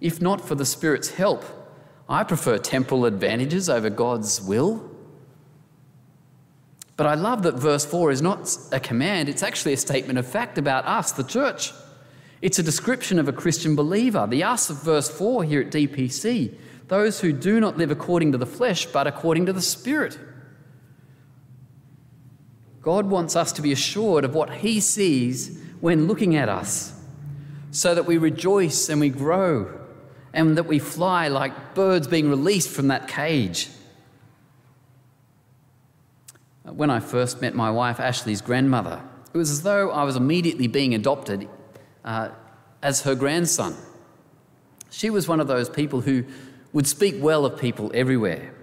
If 0.00 0.20
not 0.20 0.46
for 0.46 0.54
the 0.54 0.66
Spirit's 0.66 1.10
help, 1.10 1.44
I 2.08 2.22
prefer 2.22 2.58
temporal 2.58 3.04
advantages 3.04 3.68
over 3.68 3.90
God's 3.90 4.40
will. 4.40 4.90
But 6.96 7.06
I 7.06 7.14
love 7.14 7.42
that 7.42 7.54
verse 7.54 7.84
4 7.84 8.10
is 8.10 8.22
not 8.22 8.56
a 8.72 8.80
command, 8.80 9.28
it's 9.28 9.42
actually 9.42 9.74
a 9.74 9.78
statement 9.78 10.18
of 10.18 10.26
fact 10.26 10.56
about 10.56 10.86
us, 10.86 11.12
the 11.12 11.24
church. 11.24 11.72
It's 12.42 12.58
a 12.58 12.62
description 12.62 13.18
of 13.18 13.28
a 13.28 13.32
Christian 13.32 13.74
believer. 13.74 14.26
The 14.26 14.44
us 14.44 14.70
of 14.70 14.82
verse 14.82 15.08
4 15.10 15.44
here 15.44 15.62
at 15.62 15.70
DPC, 15.70 16.54
those 16.88 17.20
who 17.20 17.32
do 17.32 17.60
not 17.60 17.76
live 17.76 17.90
according 17.90 18.32
to 18.32 18.38
the 18.38 18.46
flesh, 18.46 18.86
but 18.86 19.06
according 19.06 19.46
to 19.46 19.52
the 19.52 19.62
Spirit. 19.62 20.18
God 22.82 23.06
wants 23.06 23.34
us 23.34 23.52
to 23.52 23.62
be 23.62 23.72
assured 23.72 24.24
of 24.24 24.34
what 24.34 24.56
He 24.56 24.80
sees 24.80 25.60
when 25.80 26.06
looking 26.06 26.36
at 26.36 26.48
us, 26.48 26.95
so 27.76 27.94
that 27.94 28.06
we 28.06 28.16
rejoice 28.16 28.88
and 28.88 28.98
we 28.98 29.10
grow, 29.10 29.78
and 30.32 30.56
that 30.56 30.64
we 30.64 30.78
fly 30.78 31.28
like 31.28 31.74
birds 31.74 32.08
being 32.08 32.30
released 32.30 32.70
from 32.70 32.88
that 32.88 33.06
cage. 33.06 33.68
When 36.62 36.88
I 36.88 37.00
first 37.00 37.42
met 37.42 37.54
my 37.54 37.70
wife, 37.70 38.00
Ashley's 38.00 38.40
grandmother, 38.40 39.02
it 39.34 39.36
was 39.36 39.50
as 39.50 39.62
though 39.62 39.90
I 39.90 40.04
was 40.04 40.16
immediately 40.16 40.68
being 40.68 40.94
adopted 40.94 41.50
uh, 42.02 42.30
as 42.82 43.02
her 43.02 43.14
grandson. 43.14 43.76
She 44.88 45.10
was 45.10 45.28
one 45.28 45.38
of 45.38 45.46
those 45.46 45.68
people 45.68 46.00
who 46.00 46.24
would 46.72 46.86
speak 46.86 47.16
well 47.18 47.44
of 47.44 47.60
people 47.60 47.90
everywhere. 47.92 48.54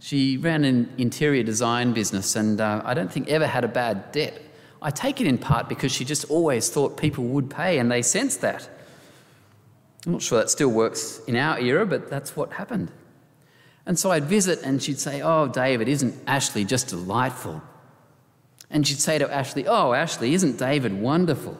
She 0.00 0.36
ran 0.36 0.64
an 0.64 0.92
interior 0.98 1.42
design 1.42 1.94
business 1.94 2.36
and 2.36 2.60
uh, 2.60 2.82
I 2.84 2.92
don't 2.92 3.10
think 3.10 3.28
ever 3.28 3.46
had 3.46 3.64
a 3.64 3.68
bad 3.68 4.12
debt. 4.12 4.42
I 4.80 4.90
take 4.90 5.20
it 5.20 5.26
in 5.26 5.38
part 5.38 5.68
because 5.68 5.92
she 5.92 6.04
just 6.04 6.24
always 6.30 6.68
thought 6.70 6.96
people 6.96 7.24
would 7.24 7.50
pay 7.50 7.78
and 7.78 7.90
they 7.90 8.02
sensed 8.02 8.40
that. 8.42 8.68
I'm 10.06 10.12
not 10.12 10.22
sure 10.22 10.38
that 10.38 10.50
still 10.50 10.70
works 10.70 11.20
in 11.26 11.36
our 11.36 11.58
era, 11.58 11.84
but 11.84 12.08
that's 12.08 12.36
what 12.36 12.52
happened. 12.52 12.92
And 13.84 13.98
so 13.98 14.10
I'd 14.10 14.24
visit 14.24 14.60
and 14.62 14.82
she'd 14.82 14.98
say, 14.98 15.20
Oh, 15.20 15.48
David, 15.48 15.88
isn't 15.88 16.14
Ashley 16.26 16.64
just 16.64 16.88
delightful? 16.88 17.62
And 18.70 18.86
she'd 18.86 19.00
say 19.00 19.18
to 19.18 19.32
Ashley, 19.32 19.66
Oh, 19.66 19.92
Ashley, 19.92 20.34
isn't 20.34 20.58
David 20.58 20.92
wonderful? 20.92 21.58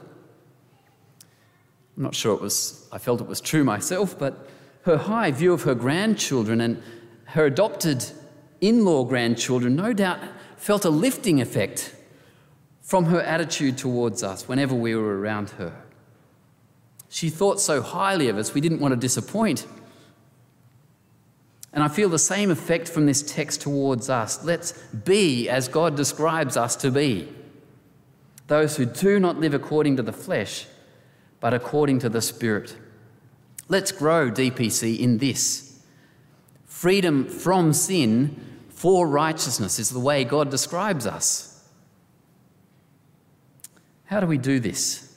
I'm 1.97 2.03
not 2.05 2.15
sure 2.15 2.35
it 2.35 2.41
was, 2.41 2.87
I 2.93 2.99
felt 2.99 3.21
it 3.21 3.27
was 3.27 3.41
true 3.41 3.65
myself, 3.65 4.17
but 4.17 4.49
her 4.83 4.97
high 4.97 5.33
view 5.33 5.53
of 5.53 5.63
her 5.63 5.75
grandchildren 5.75 6.61
and 6.61 6.81
her 7.25 7.47
adopted 7.47 8.05
in 8.61 8.85
law 8.85 9.05
grandchildren 9.05 9.75
no 9.75 9.93
doubt 9.93 10.21
felt 10.57 10.85
a 10.85 10.91
lifting 10.91 11.41
effect 11.41 11.95
from 12.89 13.05
her 13.05 13.21
attitude 13.21 13.77
towards 13.77 14.23
us 14.23 14.49
whenever 14.49 14.75
we 14.75 14.95
were 14.95 15.21
around 15.21 15.51
her. 15.51 15.75
She 17.11 17.29
thought 17.29 17.61
so 17.61 17.83
highly 17.83 18.31
of 18.31 18.39
us, 18.39 18.55
we 18.55 18.63
didn't 18.63 18.81
want 18.81 18.93
to 18.93 18.97
disappoint. 18.97 19.67
And 21.71 21.85
I 21.85 21.89
feel 21.89 22.09
the 22.09 22.19
same 22.19 22.51
effect 22.51 22.89
from 22.89 23.05
this 23.05 23.21
text 23.21 23.61
towards 23.61 24.09
us. 24.09 24.43
Let's 24.43 24.73
be 24.73 25.51
as 25.51 25.69
God 25.69 25.97
describes 25.97 26.57
us 26.57 26.77
to 26.77 26.91
be 26.91 27.29
those 28.47 28.79
who 28.79 28.87
do 28.87 29.21
not 29.21 29.39
live 29.39 29.53
according 29.53 29.97
to 29.97 30.03
the 30.03 30.11
flesh, 30.11 30.65
but 31.41 31.53
according 31.53 31.99
to 31.99 32.09
the 32.09 32.23
Spirit. 32.23 32.75
Let's 33.69 33.93
grow, 33.93 34.31
DPC, 34.31 34.99
in 34.99 35.19
this. 35.19 35.79
Freedom 36.65 37.27
from 37.27 37.75
sin 37.75 38.65
for 38.71 39.07
righteousness 39.07 39.79
is 39.79 39.91
the 39.91 40.01
way 40.01 40.25
God 40.25 40.51
describes 40.51 41.07
us. 41.07 41.48
How 44.09 44.21
do 44.21 44.27
we 44.27 44.39
do 44.39 44.59
this? 44.59 45.15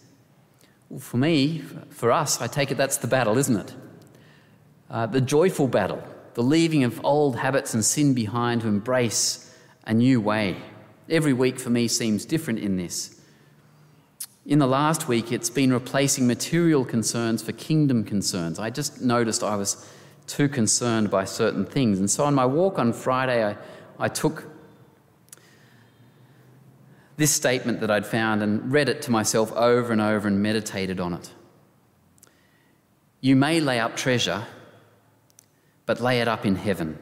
Well, 0.89 0.99
for 0.99 1.17
me, 1.17 1.63
for 1.89 2.11
us, 2.11 2.41
I 2.41 2.47
take 2.47 2.71
it 2.71 2.75
that's 2.75 2.97
the 2.97 3.07
battle, 3.07 3.37
isn't 3.37 3.55
it? 3.55 3.75
Uh, 4.89 5.05
the 5.05 5.21
joyful 5.21 5.67
battle 5.67 6.03
the 6.33 6.43
leaving 6.43 6.83
of 6.83 7.03
old 7.03 7.35
habits 7.35 7.73
and 7.73 7.83
sin 7.83 8.13
behind 8.13 8.61
to 8.61 8.67
embrace 8.67 9.53
a 9.85 9.93
new 9.93 10.21
way. 10.21 10.55
Every 11.09 11.33
week 11.33 11.59
for 11.59 11.69
me 11.69 11.87
seems 11.87 12.25
different 12.25 12.59
in 12.59 12.77
this. 12.77 13.19
In 14.45 14.59
the 14.59 14.67
last 14.67 15.07
week, 15.07 15.31
it's 15.31 15.49
been 15.49 15.73
replacing 15.73 16.25
material 16.25 16.85
concerns 16.85 17.43
for 17.43 17.51
kingdom 17.51 18.03
concerns. 18.03 18.59
I 18.59 18.69
just 18.69 19.01
noticed 19.01 19.43
I 19.43 19.55
was 19.55 19.85
too 20.25 20.47
concerned 20.47 21.11
by 21.11 21.25
certain 21.25 21.65
things. 21.65 21.99
And 21.99 22.09
so 22.09 22.23
on 22.23 22.33
my 22.33 22.45
walk 22.45 22.79
on 22.79 22.93
Friday, 22.93 23.45
I, 23.45 23.57
I 23.99 24.07
took 24.07 24.50
this 27.21 27.31
statement 27.31 27.81
that 27.81 27.91
I'd 27.91 28.07
found 28.07 28.41
and 28.41 28.71
read 28.71 28.89
it 28.89 29.03
to 29.03 29.11
myself 29.11 29.51
over 29.53 29.91
and 29.91 30.01
over 30.01 30.27
and 30.27 30.41
meditated 30.41 30.99
on 30.99 31.13
it. 31.13 31.31
You 33.19 33.35
may 33.35 33.59
lay 33.59 33.79
up 33.79 33.95
treasure 33.95 34.47
but 35.85 35.99
lay 35.99 36.21
it 36.21 36.27
up 36.27 36.45
in 36.45 36.55
heaven. 36.55 36.97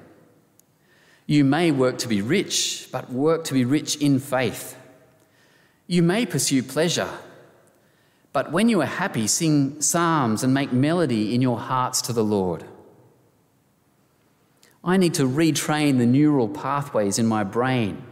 You 1.25 1.45
may 1.45 1.71
work 1.71 1.99
to 1.99 2.08
be 2.10 2.21
rich, 2.21 2.89
but 2.91 3.10
work 3.10 3.43
to 3.45 3.53
be 3.53 3.63
rich 3.63 3.95
in 3.97 4.19
faith. 4.19 4.75
You 5.88 6.01
may 6.01 6.25
pursue 6.25 6.63
pleasure, 6.63 7.10
but 8.34 8.51
when 8.51 8.67
you 8.67 8.82
are 8.82 8.88
happy, 8.88 9.27
sing 9.27 9.79
psalms 9.82 10.43
and 10.43 10.53
make 10.53 10.73
melody 10.73 11.34
in 11.34 11.41
your 11.41 11.60
hearts 11.60 12.01
to 12.01 12.13
the 12.13 12.23
Lord. 12.23 12.65
I 14.84 14.97
need 14.97 15.13
to 15.13 15.27
retrain 15.27 15.97
the 15.97 16.05
neural 16.05 16.49
pathways 16.49 17.19
in 17.19 17.25
my 17.25 17.43
brain. 17.43 18.03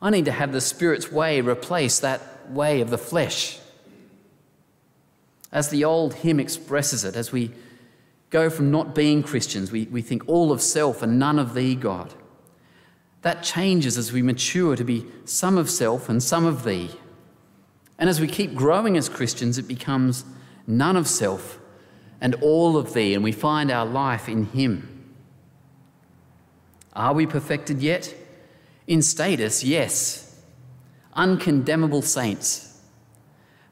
I 0.00 0.10
need 0.10 0.26
to 0.26 0.32
have 0.32 0.52
the 0.52 0.60
Spirit's 0.60 1.10
way 1.10 1.40
replace 1.40 1.98
that 2.00 2.50
way 2.50 2.80
of 2.80 2.90
the 2.90 2.98
flesh. 2.98 3.58
As 5.50 5.70
the 5.70 5.84
old 5.84 6.14
hymn 6.14 6.38
expresses 6.38 7.04
it, 7.04 7.16
as 7.16 7.32
we 7.32 7.52
go 8.30 8.50
from 8.50 8.70
not 8.70 8.94
being 8.94 9.22
Christians, 9.22 9.72
we, 9.72 9.84
we 9.86 10.02
think 10.02 10.28
all 10.28 10.52
of 10.52 10.60
self 10.60 11.02
and 11.02 11.18
none 11.18 11.38
of 11.38 11.54
thee, 11.54 11.74
God. 11.74 12.12
That 13.22 13.42
changes 13.42 13.98
as 13.98 14.12
we 14.12 14.22
mature 14.22 14.76
to 14.76 14.84
be 14.84 15.06
some 15.24 15.58
of 15.58 15.68
self 15.68 16.08
and 16.08 16.22
some 16.22 16.44
of 16.44 16.64
thee. 16.64 16.90
And 17.98 18.08
as 18.08 18.20
we 18.20 18.28
keep 18.28 18.54
growing 18.54 18.96
as 18.96 19.08
Christians, 19.08 19.58
it 19.58 19.66
becomes 19.66 20.24
none 20.66 20.96
of 20.96 21.08
self 21.08 21.58
and 22.20 22.34
all 22.36 22.76
of 22.76 22.94
thee, 22.94 23.14
and 23.14 23.24
we 23.24 23.32
find 23.32 23.70
our 23.70 23.86
life 23.86 24.28
in 24.28 24.46
Him. 24.46 25.14
Are 26.92 27.14
we 27.14 27.26
perfected 27.26 27.80
yet? 27.80 28.14
In 28.88 29.02
status, 29.02 29.62
yes. 29.62 30.40
Uncondemnable 31.12 32.00
saints. 32.02 32.80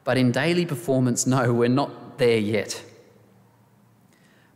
But 0.04 0.18
in 0.18 0.30
daily 0.30 0.66
performance, 0.66 1.26
no, 1.26 1.54
we're 1.54 1.68
not 1.68 2.18
there 2.18 2.38
yet. 2.38 2.84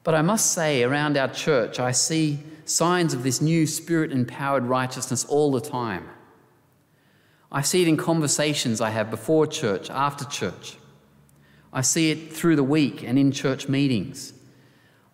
But 0.04 0.14
I 0.14 0.20
must 0.20 0.52
say, 0.52 0.82
around 0.82 1.16
our 1.16 1.28
church, 1.28 1.80
I 1.80 1.92
see 1.92 2.40
signs 2.66 3.14
of 3.14 3.22
this 3.22 3.40
new 3.40 3.66
spirit 3.66 4.12
empowered 4.12 4.64
righteousness 4.64 5.24
all 5.24 5.50
the 5.50 5.62
time. 5.62 6.06
I 7.50 7.62
see 7.62 7.80
it 7.80 7.88
in 7.88 7.96
conversations 7.96 8.82
I 8.82 8.90
have 8.90 9.10
before 9.10 9.46
church, 9.46 9.88
after 9.88 10.26
church. 10.26 10.76
I 11.72 11.80
see 11.80 12.10
it 12.10 12.34
through 12.34 12.56
the 12.56 12.62
week 12.62 13.02
and 13.02 13.18
in 13.18 13.32
church 13.32 13.66
meetings. 13.66 14.34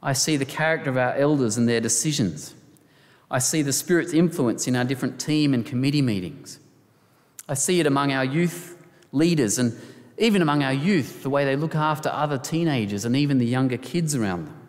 I 0.02 0.12
see 0.12 0.36
the 0.36 0.44
character 0.44 0.90
of 0.90 0.96
our 0.96 1.14
elders 1.14 1.56
and 1.56 1.68
their 1.68 1.80
decisions. 1.80 2.55
I 3.36 3.38
see 3.38 3.60
the 3.60 3.70
Spirit's 3.70 4.14
influence 4.14 4.66
in 4.66 4.74
our 4.74 4.84
different 4.84 5.20
team 5.20 5.52
and 5.52 5.62
committee 5.62 6.00
meetings. 6.00 6.58
I 7.46 7.52
see 7.52 7.80
it 7.80 7.86
among 7.86 8.10
our 8.10 8.24
youth 8.24 8.82
leaders 9.12 9.58
and 9.58 9.78
even 10.16 10.40
among 10.40 10.62
our 10.62 10.72
youth, 10.72 11.22
the 11.22 11.28
way 11.28 11.44
they 11.44 11.54
look 11.54 11.74
after 11.74 12.08
other 12.08 12.38
teenagers 12.38 13.04
and 13.04 13.14
even 13.14 13.36
the 13.36 13.44
younger 13.44 13.76
kids 13.76 14.14
around 14.14 14.46
them. 14.46 14.68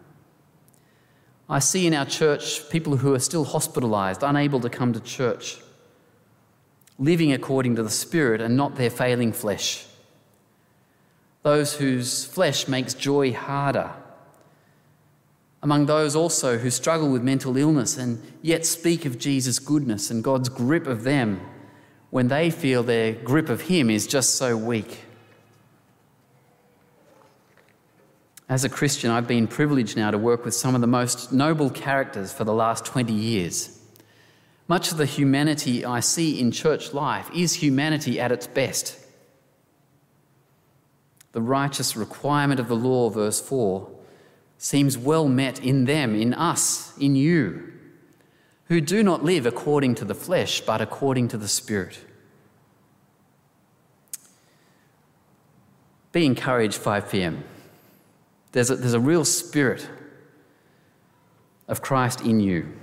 I 1.49 1.59
see 1.59 1.87
in 1.87 1.93
our 1.93 2.05
church 2.05 2.69
people 2.69 2.97
who 2.97 3.13
are 3.13 3.19
still 3.19 3.45
hospitalized, 3.45 4.21
unable 4.21 4.59
to 4.59 4.69
come 4.69 4.91
to 4.91 4.99
church, 4.99 5.59
living 6.99 7.31
according 7.31 7.77
to 7.77 7.83
the 7.83 7.89
Spirit 7.89 8.41
and 8.41 8.57
not 8.57 8.75
their 8.75 8.89
failing 8.89 9.31
flesh. 9.31 9.85
Those 11.43 11.77
whose 11.77 12.25
flesh 12.25 12.67
makes 12.67 12.93
joy 12.93 13.31
harder. 13.31 13.93
Among 15.67 15.85
those 15.85 16.15
also 16.15 16.59
who 16.59 16.69
struggle 16.69 17.11
with 17.11 17.21
mental 17.23 17.57
illness 17.57 17.97
and 17.97 18.23
yet 18.41 18.65
speak 18.65 19.03
of 19.03 19.19
Jesus' 19.19 19.59
goodness 19.59 20.09
and 20.09 20.23
God's 20.23 20.47
grip 20.47 20.87
of 20.87 21.03
them 21.03 21.41
when 22.09 22.29
they 22.29 22.49
feel 22.49 22.83
their 22.83 23.11
grip 23.11 23.49
of 23.49 23.63
Him 23.63 23.89
is 23.89 24.07
just 24.07 24.35
so 24.35 24.55
weak. 24.55 25.03
As 28.47 28.63
a 28.63 28.69
Christian, 28.69 29.11
I've 29.11 29.27
been 29.27 29.45
privileged 29.45 29.97
now 29.97 30.09
to 30.09 30.17
work 30.17 30.45
with 30.45 30.53
some 30.53 30.73
of 30.73 30.79
the 30.79 30.87
most 30.87 31.33
noble 31.33 31.69
characters 31.69 32.31
for 32.31 32.45
the 32.45 32.53
last 32.53 32.85
20 32.85 33.11
years. 33.11 33.77
Much 34.69 34.93
of 34.93 34.97
the 34.97 35.05
humanity 35.05 35.83
I 35.83 35.99
see 35.99 36.39
in 36.39 36.51
church 36.51 36.93
life 36.93 37.29
is 37.35 37.55
humanity 37.55 38.21
at 38.21 38.31
its 38.31 38.47
best. 38.47 38.97
The 41.33 41.41
righteous 41.41 41.97
requirement 41.97 42.61
of 42.61 42.69
the 42.69 42.75
law, 42.77 43.09
verse 43.09 43.41
4, 43.41 43.96
seems 44.57 44.97
well 44.97 45.27
met 45.27 45.63
in 45.63 45.85
them, 45.85 46.15
in 46.15 46.33
us, 46.33 46.97
in 46.97 47.15
you, 47.15 47.73
who 48.65 48.81
do 48.81 49.03
not 49.03 49.23
live 49.23 49.45
according 49.45 49.95
to 49.95 50.05
the 50.05 50.15
flesh, 50.15 50.61
but 50.61 50.81
according 50.81 51.27
to 51.29 51.37
the 51.37 51.47
Spirit. 51.47 51.99
Be 56.11 56.25
encouraged, 56.25 56.77
5 56.77 57.11
p.m. 57.11 57.43
There's 58.51 58.69
a, 58.69 58.75
there's 58.75 58.93
a 58.93 58.99
real 58.99 59.25
spirit 59.25 59.87
of 61.67 61.81
Christ 61.81 62.21
in 62.21 62.39
you. 62.39 62.73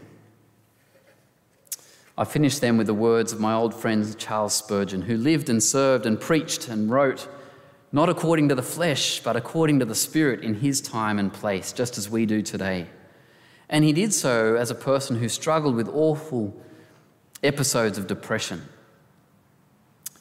I 2.17 2.25
finish 2.25 2.61
then 2.61 2.77
with 2.77 2.87
the 2.87 2.95
words 2.95 3.33
of 3.33 3.41
my 3.41 3.55
old 3.55 3.75
friend 3.75 4.17
Charles 4.19 4.55
Spurgeon, 4.55 5.03
who 5.03 5.17
lived 5.17 5.49
and 5.49 5.61
served 5.61 6.07
and 6.07 6.21
preached 6.21 6.69
and 6.69 6.89
wrote, 6.89 7.29
not 7.94 8.09
according 8.09 8.48
to 8.48 8.57
the 8.57 8.62
flesh, 8.62 9.20
but 9.20 9.37
according 9.37 9.78
to 9.78 9.85
the 9.85 9.94
Spirit 9.94 10.42
in 10.42 10.54
his 10.54 10.80
time 10.80 11.16
and 11.16 11.33
place, 11.33 11.72
just 11.72 11.96
as 11.96 12.11
we 12.11 12.26
do 12.26 12.42
today. 12.42 12.88
And 13.68 13.85
he 13.85 13.92
did 13.92 14.12
so 14.12 14.57
as 14.57 14.68
a 14.68 14.74
person 14.74 15.20
who 15.20 15.28
struggled 15.28 15.76
with 15.76 15.88
awful 15.88 16.61
episodes 17.44 17.96
of 17.96 18.09
depression. 18.09 18.62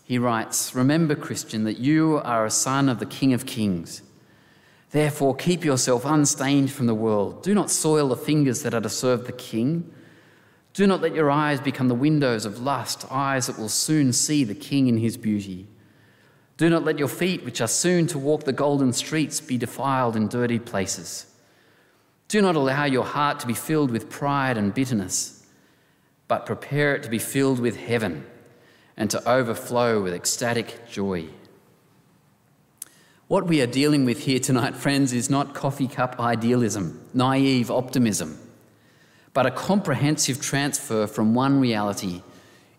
He 0.04 0.20
writes 0.20 0.76
Remember, 0.76 1.16
Christian, 1.16 1.64
that 1.64 1.80
you 1.80 2.22
are 2.24 2.46
a 2.46 2.52
son 2.52 2.90
of 2.90 3.00
the 3.00 3.08
King 3.08 3.34
of 3.34 3.48
Kings. 3.48 4.04
Therefore, 4.92 5.36
keep 5.36 5.66
yourself 5.66 6.06
unstained 6.06 6.72
from 6.72 6.86
the 6.86 6.94
world. 6.94 7.42
Do 7.42 7.56
not 7.56 7.72
soil 7.72 8.10
the 8.10 8.16
fingers 8.16 8.62
that 8.62 8.76
are 8.76 8.82
to 8.82 8.90
serve 8.90 9.26
the 9.26 9.32
king. 9.32 9.92
Do 10.76 10.86
not 10.86 11.02
let 11.02 11.16
your 11.16 11.32
eyes 11.32 11.60
become 11.60 11.88
the 11.88 11.96
windows 11.96 12.46
of 12.46 12.62
lust, 12.62 13.08
eyes 13.10 13.48
that 13.48 13.58
will 13.58 13.68
soon 13.68 14.14
see 14.14 14.44
the 14.44 14.54
king 14.54 14.86
in 14.86 14.98
his 14.98 15.18
beauty. 15.18 15.66
Do 16.64 16.70
not 16.70 16.86
let 16.86 16.98
your 16.98 17.10
feet, 17.10 17.44
which 17.44 17.60
are 17.60 17.68
soon 17.68 18.08
to 18.08 18.18
walk 18.18 18.46
the 18.46 18.54
golden 18.54 18.94
streets, 18.94 19.42
be 19.42 19.58
defiled 19.58 20.16
in 20.16 20.30
dirty 20.30 20.60
places. 20.60 21.26
Do 22.30 22.42
not 22.42 22.56
allow 22.56 22.86
your 22.86 23.04
heart 23.04 23.42
to 23.42 23.48
be 23.48 23.54
filled 23.54 23.92
with 23.92 24.10
pride 24.10 24.58
and 24.58 24.74
bitterness, 24.74 25.46
but 26.30 26.46
prepare 26.46 26.96
it 26.96 27.04
to 27.04 27.10
be 27.10 27.20
filled 27.20 27.60
with 27.60 27.76
heaven 27.76 28.26
and 28.96 29.12
to 29.12 29.30
overflow 29.30 30.02
with 30.02 30.14
ecstatic 30.14 30.88
joy. 30.90 31.26
What 33.28 33.46
we 33.46 33.60
are 33.62 33.68
dealing 33.68 34.06
with 34.06 34.24
here 34.24 34.40
tonight, 34.40 34.78
friends, 34.78 35.12
is 35.12 35.30
not 35.30 35.54
coffee 35.54 35.90
cup 35.90 36.18
idealism, 36.18 37.06
naive 37.14 37.70
optimism, 37.70 38.40
but 39.34 39.46
a 39.46 39.52
comprehensive 39.52 40.40
transfer 40.42 41.08
from 41.08 41.36
one 41.36 41.60
reality 41.60 42.24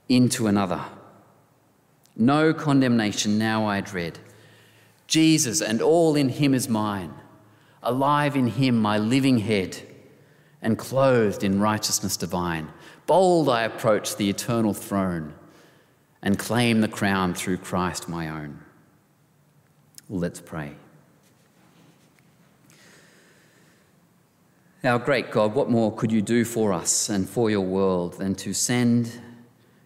into 0.08 0.46
another. 0.46 0.80
No 2.16 2.54
condemnation 2.54 3.38
now 3.38 3.66
I 3.66 3.80
dread. 3.80 4.18
Jesus 5.06 5.60
and 5.60 5.82
all 5.82 6.16
in 6.16 6.28
him 6.28 6.54
is 6.54 6.68
mine, 6.68 7.12
alive 7.82 8.36
in 8.36 8.46
him 8.46 8.80
my 8.80 8.98
living 8.98 9.38
head, 9.38 9.78
and 10.62 10.78
clothed 10.78 11.44
in 11.44 11.60
righteousness 11.60 12.16
divine. 12.16 12.68
Bold 13.06 13.48
I 13.48 13.62
approach 13.62 14.16
the 14.16 14.30
eternal 14.30 14.72
throne 14.72 15.34
and 16.22 16.38
claim 16.38 16.80
the 16.80 16.88
crown 16.88 17.34
through 17.34 17.58
Christ 17.58 18.08
my 18.08 18.28
own. 18.28 18.60
Let's 20.08 20.40
pray. 20.40 20.74
Our 24.82 24.98
great 24.98 25.30
God, 25.30 25.54
what 25.54 25.70
more 25.70 25.94
could 25.94 26.12
you 26.12 26.22
do 26.22 26.44
for 26.44 26.72
us 26.72 27.08
and 27.08 27.28
for 27.28 27.50
your 27.50 27.62
world 27.62 28.18
than 28.18 28.34
to 28.36 28.52
send 28.52 29.12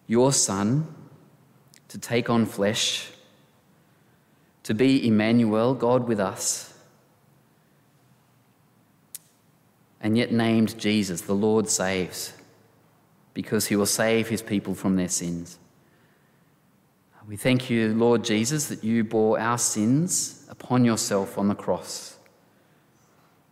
your 0.07 0.33
Son 0.33 0.93
to 1.89 1.97
take 1.97 2.29
on 2.29 2.45
flesh, 2.45 3.09
to 4.63 4.73
be 4.73 5.07
Emmanuel, 5.07 5.73
God 5.73 6.07
with 6.07 6.19
us, 6.19 6.73
and 10.01 10.17
yet 10.17 10.31
named 10.31 10.77
Jesus, 10.79 11.21
the 11.21 11.33
Lord 11.33 11.69
saves, 11.69 12.33
because 13.33 13.67
he 13.67 13.75
will 13.75 13.85
save 13.85 14.29
his 14.29 14.41
people 14.41 14.73
from 14.73 14.95
their 14.95 15.09
sins. 15.09 15.59
We 17.29 17.37
thank 17.37 17.69
you, 17.69 17.93
Lord 17.93 18.23
Jesus, 18.23 18.69
that 18.69 18.83
you 18.83 19.03
bore 19.03 19.39
our 19.39 19.59
sins 19.59 20.47
upon 20.49 20.83
yourself 20.83 21.37
on 21.37 21.47
the 21.47 21.53
cross. 21.53 22.17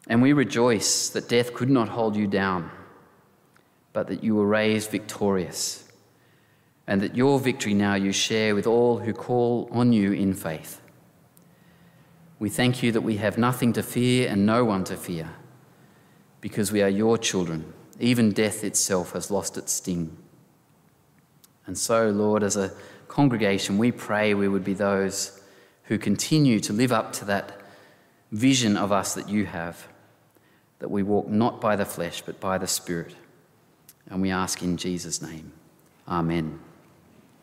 And 0.07 0.19
we 0.19 0.33
rejoice 0.33 1.09
that 1.09 1.29
death 1.29 1.53
could 1.53 1.69
not 1.69 1.89
hold 1.89 2.15
you 2.15 2.25
down, 2.25 2.71
but 3.93 4.07
that 4.07 4.23
you 4.23 4.35
were 4.35 4.47
raised 4.47 4.89
victorious, 4.89 5.86
and 6.87 7.01
that 7.01 7.15
your 7.15 7.39
victory 7.39 7.73
now 7.73 7.95
you 7.95 8.11
share 8.13 8.55
with 8.55 8.65
all 8.65 8.99
who 8.99 9.13
call 9.13 9.67
on 9.71 9.91
you 9.91 10.13
in 10.13 10.33
faith. 10.33 10.81
We 12.39 12.49
thank 12.49 12.81
you 12.81 12.91
that 12.93 13.01
we 13.01 13.17
have 13.17 13.37
nothing 13.37 13.73
to 13.73 13.83
fear 13.83 14.29
and 14.29 14.45
no 14.45 14.63
one 14.63 14.83
to 14.85 14.95
fear, 14.95 15.31
because 16.39 16.71
we 16.71 16.81
are 16.81 16.89
your 16.89 17.17
children. 17.17 17.73
Even 17.99 18.31
death 18.31 18.63
itself 18.63 19.13
has 19.13 19.31
lost 19.31 19.57
its 19.57 19.73
sting. 19.73 20.15
And 21.65 21.77
so, 21.77 22.09
Lord, 22.09 22.43
as 22.43 22.55
a 22.55 22.71
congregation, 23.07 23.77
we 23.77 23.91
pray 23.91 24.33
we 24.33 24.47
would 24.47 24.63
be 24.63 24.75
those 24.75 25.41
who 25.85 25.97
continue 25.97 26.59
to 26.59 26.73
live 26.73 26.91
up 26.91 27.11
to 27.13 27.25
that 27.25 27.59
vision 28.31 28.77
of 28.77 28.91
us 28.91 29.15
that 29.15 29.27
you 29.27 29.45
have, 29.45 29.87
that 30.79 30.91
we 30.91 31.01
walk 31.01 31.27
not 31.27 31.59
by 31.59 31.75
the 31.75 31.85
flesh, 31.85 32.21
but 32.21 32.39
by 32.39 32.57
the 32.57 32.67
Spirit. 32.67 33.15
And 34.09 34.21
we 34.21 34.31
ask 34.31 34.61
in 34.61 34.77
Jesus' 34.77 35.21
name. 35.21 35.51
Amen. 36.07 36.59